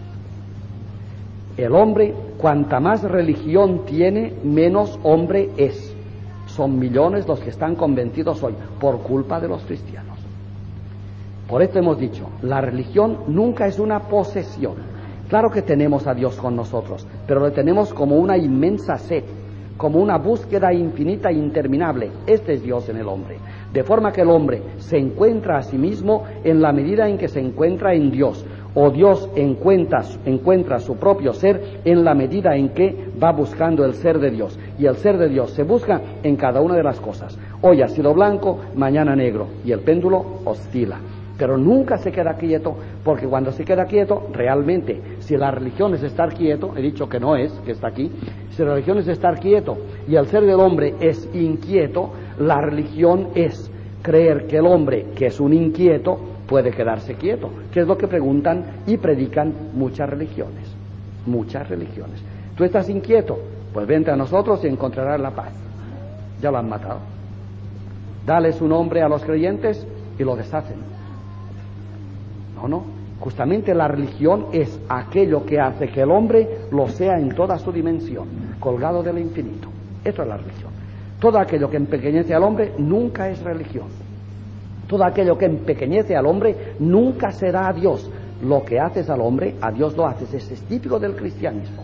[1.57, 5.95] El hombre, cuanta más religión tiene, menos hombre es.
[6.47, 10.19] Son millones los que están convencidos hoy por culpa de los cristianos.
[11.49, 14.75] Por esto hemos dicho, la religión nunca es una posesión.
[15.29, 19.25] Claro que tenemos a Dios con nosotros, pero lo tenemos como una inmensa sed,
[19.77, 22.11] como una búsqueda infinita e interminable.
[22.27, 23.39] Este es Dios en el hombre.
[23.73, 27.29] De forma que el hombre se encuentra a sí mismo en la medida en que
[27.29, 32.69] se encuentra en Dios, o Dios encuentra, encuentra su propio ser en la medida en
[32.71, 34.59] que va buscando el ser de Dios.
[34.79, 37.39] Y el ser de Dios se busca en cada una de las cosas.
[37.63, 41.01] hoy ha sido blanco, mañana negro, y el péndulo oscila.
[41.39, 46.03] Pero nunca se queda quieto, porque cuando se queda quieto, realmente, si la religión es
[46.03, 48.11] estar quieto, he dicho que no es, que está aquí,
[48.51, 49.77] si la religión es estar quieto
[50.09, 53.71] y el ser del hombre es inquieto, la religión es
[54.03, 58.09] creer que el hombre, que es un inquieto, puede quedarse quieto, que es lo que
[58.09, 60.75] preguntan y predican muchas religiones,
[61.27, 62.23] muchas religiones.
[62.57, 63.39] Tú estás inquieto,
[63.75, 65.53] pues vente a nosotros y encontrarás la paz.
[66.41, 67.01] Ya lo han matado.
[68.25, 69.87] Dale su nombre a los creyentes
[70.19, 70.96] y lo deshacen.
[72.57, 72.85] No, no.
[73.21, 77.73] Justamente la religión es aquello que hace que el hombre lo sea en toda su
[77.73, 78.27] dimensión,
[78.61, 79.69] colgado del infinito.
[80.05, 80.71] Eso es la religión.
[81.19, 83.87] Todo aquello que empequeñece al hombre nunca es religión.
[84.87, 88.11] Todo aquello que empequeñece al hombre nunca será a Dios.
[88.43, 90.33] Lo que haces al hombre, a Dios lo haces.
[90.35, 91.83] Es típico del cristianismo.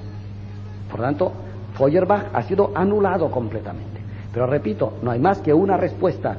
[0.90, 1.32] Por lo tanto,
[1.74, 4.00] Feuerbach ha sido anulado completamente.
[4.32, 6.36] Pero repito, no hay más que una respuesta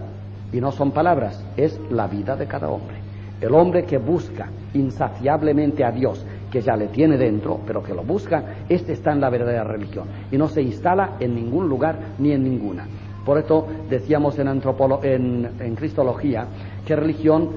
[0.52, 3.03] y no son palabras, es la vida de cada hombre.
[3.44, 8.02] El hombre que busca insaciablemente a Dios, que ya le tiene dentro, pero que lo
[8.02, 12.32] busca, este está en la verdadera religión y no se instala en ningún lugar ni
[12.32, 12.88] en ninguna.
[13.26, 16.48] Por esto decíamos en, en, en Cristología
[16.86, 17.50] que religión,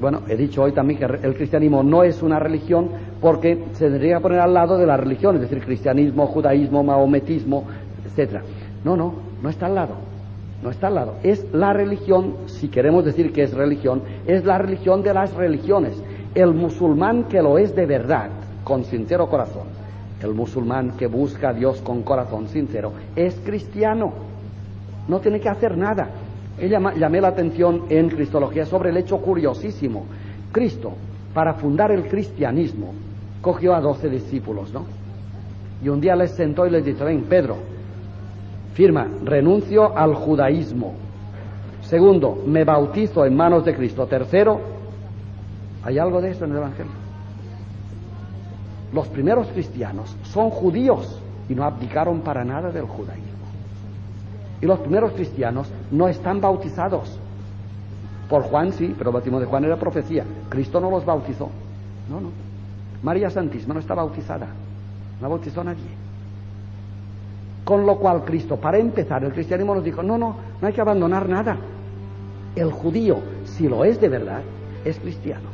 [0.00, 2.88] bueno, he dicho hoy también que el cristianismo no es una religión
[3.20, 7.64] porque se tendría que poner al lado de la religión, es decir, cristianismo, judaísmo, maometismo,
[8.06, 8.40] etc.
[8.84, 9.96] No, no, no está al lado,
[10.62, 11.14] no está al lado.
[11.22, 16.00] Es la religión, si queremos decir que es religión, es la religión de las religiones.
[16.34, 18.30] El musulmán que lo es de verdad,
[18.64, 19.66] con sincero corazón,
[20.22, 24.12] el musulmán que busca a Dios con corazón sincero, es cristiano.
[25.08, 26.10] No tiene que hacer nada.
[26.60, 30.06] Llamé la atención en Cristología sobre el hecho curiosísimo.
[30.52, 30.92] Cristo,
[31.34, 32.94] para fundar el cristianismo,
[33.40, 34.84] cogió a doce discípulos, ¿no?
[35.82, 37.56] Y un día les sentó y les dijo, ven, Pedro,
[38.74, 40.94] firma, renuncio al judaísmo.
[41.82, 44.06] Segundo, me bautizo en manos de Cristo.
[44.06, 44.60] Tercero,
[45.84, 46.92] ¿hay algo de eso en el Evangelio?
[48.92, 53.30] Los primeros cristianos son judíos y no abdicaron para nada del judaísmo.
[54.60, 57.18] Y los primeros cristianos no están bautizados.
[58.28, 60.24] Por Juan sí, pero el bautismo de Juan era profecía.
[60.48, 61.50] Cristo no los bautizó.
[62.08, 62.28] No, no.
[63.02, 64.46] María Santísima no está bautizada.
[65.20, 66.01] No bautizó a nadie.
[67.64, 70.80] Con lo cual Cristo, para empezar, el cristianismo nos dijo, no, no, no hay que
[70.80, 71.56] abandonar nada.
[72.56, 74.42] El judío, si lo es de verdad,
[74.84, 75.48] es cristiano.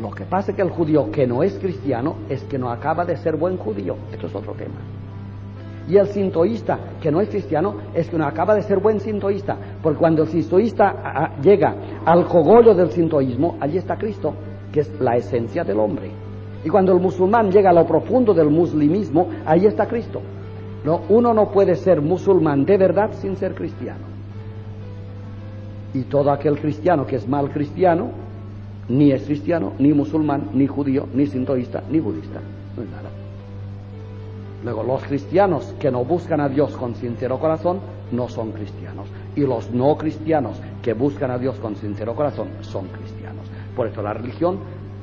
[0.00, 3.04] Lo que pasa es que el judío que no es cristiano es que no acaba
[3.04, 3.96] de ser buen judío.
[4.12, 4.76] Esto es otro tema.
[5.88, 9.56] Y el sintoísta, que no es cristiano, es que no acaba de ser buen sintoísta.
[9.82, 11.74] Porque cuando el sintoísta llega
[12.04, 14.34] al cogollo del sintoísmo, allí está Cristo,
[14.70, 16.10] que es la esencia del hombre.
[16.64, 20.20] Y cuando el musulmán llega a lo profundo del muslimismo, ahí está Cristo.
[20.84, 24.04] No, uno no puede ser musulmán de verdad sin ser cristiano.
[25.92, 28.10] Y todo aquel cristiano que es mal cristiano,
[28.88, 32.40] ni es cristiano, ni musulmán, ni judío, ni sintoísta, ni budista.
[32.76, 33.10] No es nada.
[34.64, 37.80] Luego, los cristianos que no buscan a Dios con sincero corazón
[38.12, 39.08] no son cristianos.
[39.34, 43.46] Y los no cristianos que buscan a Dios con sincero corazón son cristianos.
[43.74, 44.58] Por eso la religión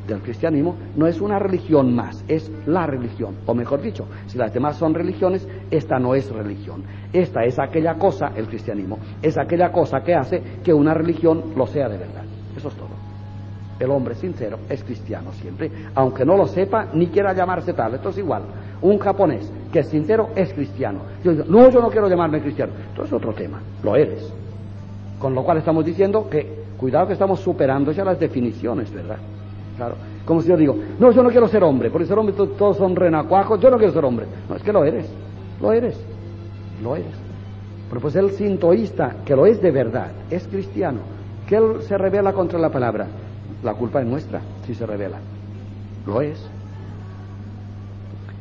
[0.08, 3.36] del cristianismo no es una religión más, es la religión.
[3.46, 6.84] O mejor dicho, si las demás son religiones, esta no es religión.
[7.12, 11.68] Esta es aquella cosa, el cristianismo, es aquella cosa que hace que una religión lo
[11.68, 12.24] sea de verdad.
[12.56, 12.88] Eso es todo.
[13.80, 17.94] El hombre sincero es cristiano siempre, aunque no lo sepa ni quiera llamarse tal.
[17.94, 18.44] Esto es igual.
[18.82, 21.02] Un japonés que es sincero es cristiano.
[21.24, 22.74] Yo digo, no, yo no quiero llamarme cristiano.
[22.90, 23.60] Esto es otro tema.
[23.84, 24.34] Lo eres.
[25.20, 29.18] Con lo cual estamos diciendo que, cuidado que estamos superando ya las definiciones, ¿verdad?
[29.78, 29.96] Claro.
[30.26, 32.96] Como si yo digo, no, yo no quiero ser hombre, porque ser hombre todos son
[32.96, 34.26] renacuajos, yo no quiero ser hombre.
[34.50, 35.08] No, es que lo eres,
[35.62, 35.98] lo eres,
[36.84, 37.14] lo eres.
[37.88, 41.00] Pero pues el sintoísta, que lo es de verdad, es cristiano,
[41.48, 43.08] que él se revela contra la palabra.
[43.64, 45.20] La culpa es nuestra si se revela.
[46.06, 46.46] Lo es.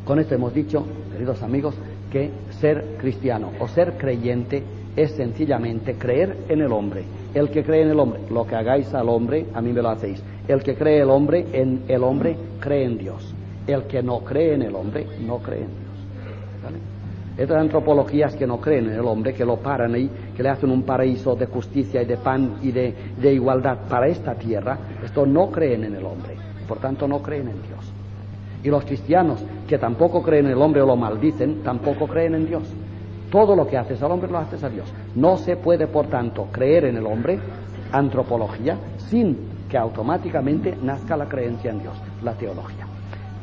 [0.05, 1.75] Con esto hemos dicho, queridos amigos,
[2.11, 2.31] que
[2.61, 4.63] ser cristiano o ser creyente
[4.97, 7.05] es sencillamente creer en el hombre.
[7.35, 9.91] El que cree en el hombre, lo que hagáis al hombre, a mí me lo
[9.91, 10.23] hacéis.
[10.49, 13.35] El que cree el hombre en el hombre cree en Dios.
[13.67, 15.87] El que no cree en el hombre no cree en Dios.
[17.37, 20.71] Estas antropologías que no creen en el hombre, que lo paran ahí, que le hacen
[20.71, 25.27] un paraíso de justicia y de pan y de, de igualdad para esta tierra, esto
[25.27, 26.35] no creen en el hombre.
[26.67, 27.93] Por tanto, no creen en Dios.
[28.65, 32.47] Y los cristianos que tampoco creen en el hombre o lo maldicen, tampoco creen en
[32.47, 32.63] Dios.
[33.31, 34.87] Todo lo que haces al hombre lo haces a Dios.
[35.15, 37.39] No se puede, por tanto, creer en el hombre,
[37.93, 38.79] antropología,
[39.11, 42.87] sin que automáticamente nazca la creencia en Dios, la teología.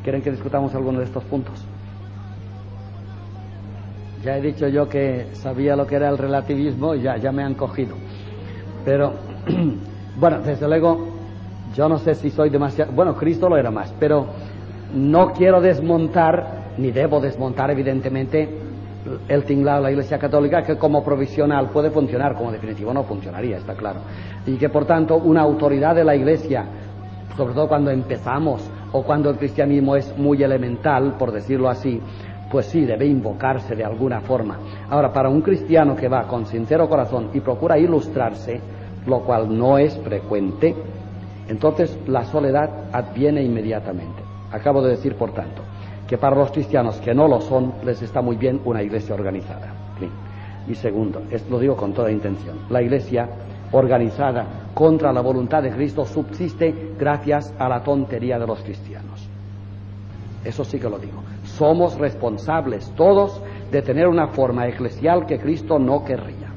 [0.03, 1.63] ¿Quieren que discutamos alguno de estos puntos?
[4.23, 7.43] Ya he dicho yo que sabía lo que era el relativismo y ya, ya me
[7.43, 7.95] han cogido.
[8.85, 9.13] Pero,
[10.19, 11.07] bueno, desde luego,
[11.75, 12.91] yo no sé si soy demasiado...
[12.93, 14.27] Bueno, Cristo lo era más, pero
[14.93, 18.62] no quiero desmontar, ni debo desmontar, evidentemente,
[19.27, 23.57] el tinglado de la Iglesia Católica, que como provisional puede funcionar, como definitivo no funcionaría,
[23.57, 23.99] está claro.
[24.45, 26.65] Y que, por tanto, una autoridad de la Iglesia,
[27.35, 32.01] sobre todo cuando empezamos o cuando el cristianismo es muy elemental, por decirlo así,
[32.51, 34.59] pues sí, debe invocarse de alguna forma.
[34.89, 38.61] Ahora, para un cristiano que va con sincero corazón y procura ilustrarse,
[39.07, 40.75] lo cual no es frecuente,
[41.49, 44.21] entonces la soledad adviene inmediatamente.
[44.51, 45.63] Acabo de decir, por tanto,
[46.13, 49.73] que para los cristianos que no lo son, les está muy bien una iglesia organizada.
[50.67, 53.27] Y segundo, esto lo digo con toda intención, la iglesia
[53.71, 54.45] organizada
[54.75, 59.27] contra la voluntad de Cristo subsiste gracias a la tontería de los cristianos.
[60.45, 63.41] Eso sí que lo digo somos responsables todos
[63.71, 66.53] de tener una forma eclesial que Cristo no querría.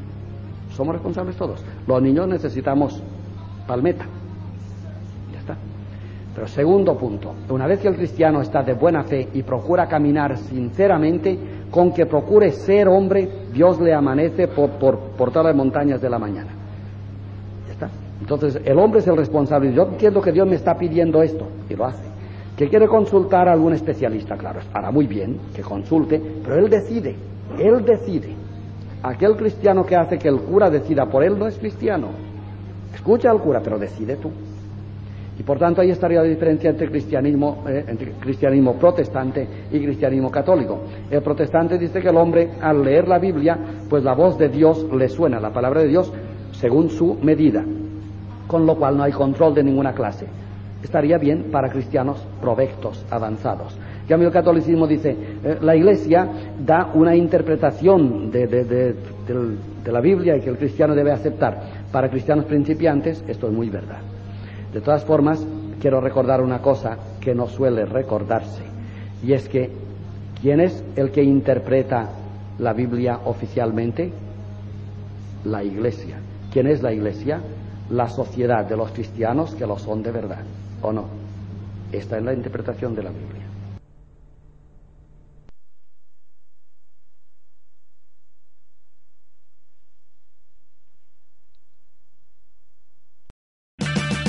[0.72, 1.64] Somos responsables todos.
[1.86, 3.02] Los niños necesitamos
[3.66, 4.04] palmeta.
[6.36, 10.36] Pero segundo punto, una vez que el cristiano está de buena fe y procura caminar
[10.36, 11.38] sinceramente,
[11.70, 16.10] con que procure ser hombre, Dios le amanece por, por, por todas las montañas de
[16.10, 16.50] la mañana.
[17.70, 17.88] Está.
[18.20, 19.72] Entonces, el hombre es el responsable.
[19.72, 22.04] Yo entiendo que Dios me está pidiendo esto y lo hace
[22.54, 27.14] que quiere consultar a algún especialista, claro, para muy bien que consulte, pero él decide,
[27.58, 28.34] él decide.
[29.02, 32.08] Aquel cristiano que hace que el cura decida por él no es cristiano.
[32.94, 34.30] Escucha al cura, pero decide tú.
[35.38, 40.30] Y por tanto ahí estaría la diferencia entre cristianismo, eh, entre cristianismo protestante y cristianismo
[40.30, 40.80] católico.
[41.10, 43.58] El protestante dice que el hombre al leer la Biblia,
[43.88, 46.12] pues la voz de Dios le suena, la palabra de Dios,
[46.52, 47.64] según su medida,
[48.46, 50.26] con lo cual no hay control de ninguna clase
[50.82, 53.76] estaría bien para cristianos provectos, avanzados.
[54.08, 56.28] A mí el catolicismo dice, eh, la Iglesia
[56.64, 58.94] da una interpretación de, de,
[59.92, 61.60] la Biblia y que el cristiano debe aceptar.
[61.90, 63.98] Para cristianos principiantes esto es muy verdad.
[64.76, 65.42] De todas formas,
[65.80, 68.60] quiero recordar una cosa que no suele recordarse,
[69.24, 69.70] y es que,
[70.42, 72.10] ¿quién es el que interpreta
[72.58, 74.12] la Biblia oficialmente?
[75.46, 76.18] La Iglesia.
[76.52, 77.40] ¿Quién es la Iglesia?
[77.88, 80.44] La sociedad de los cristianos que lo son de verdad.
[80.82, 81.06] ¿O no?
[81.90, 83.35] Esta es la interpretación de la Biblia.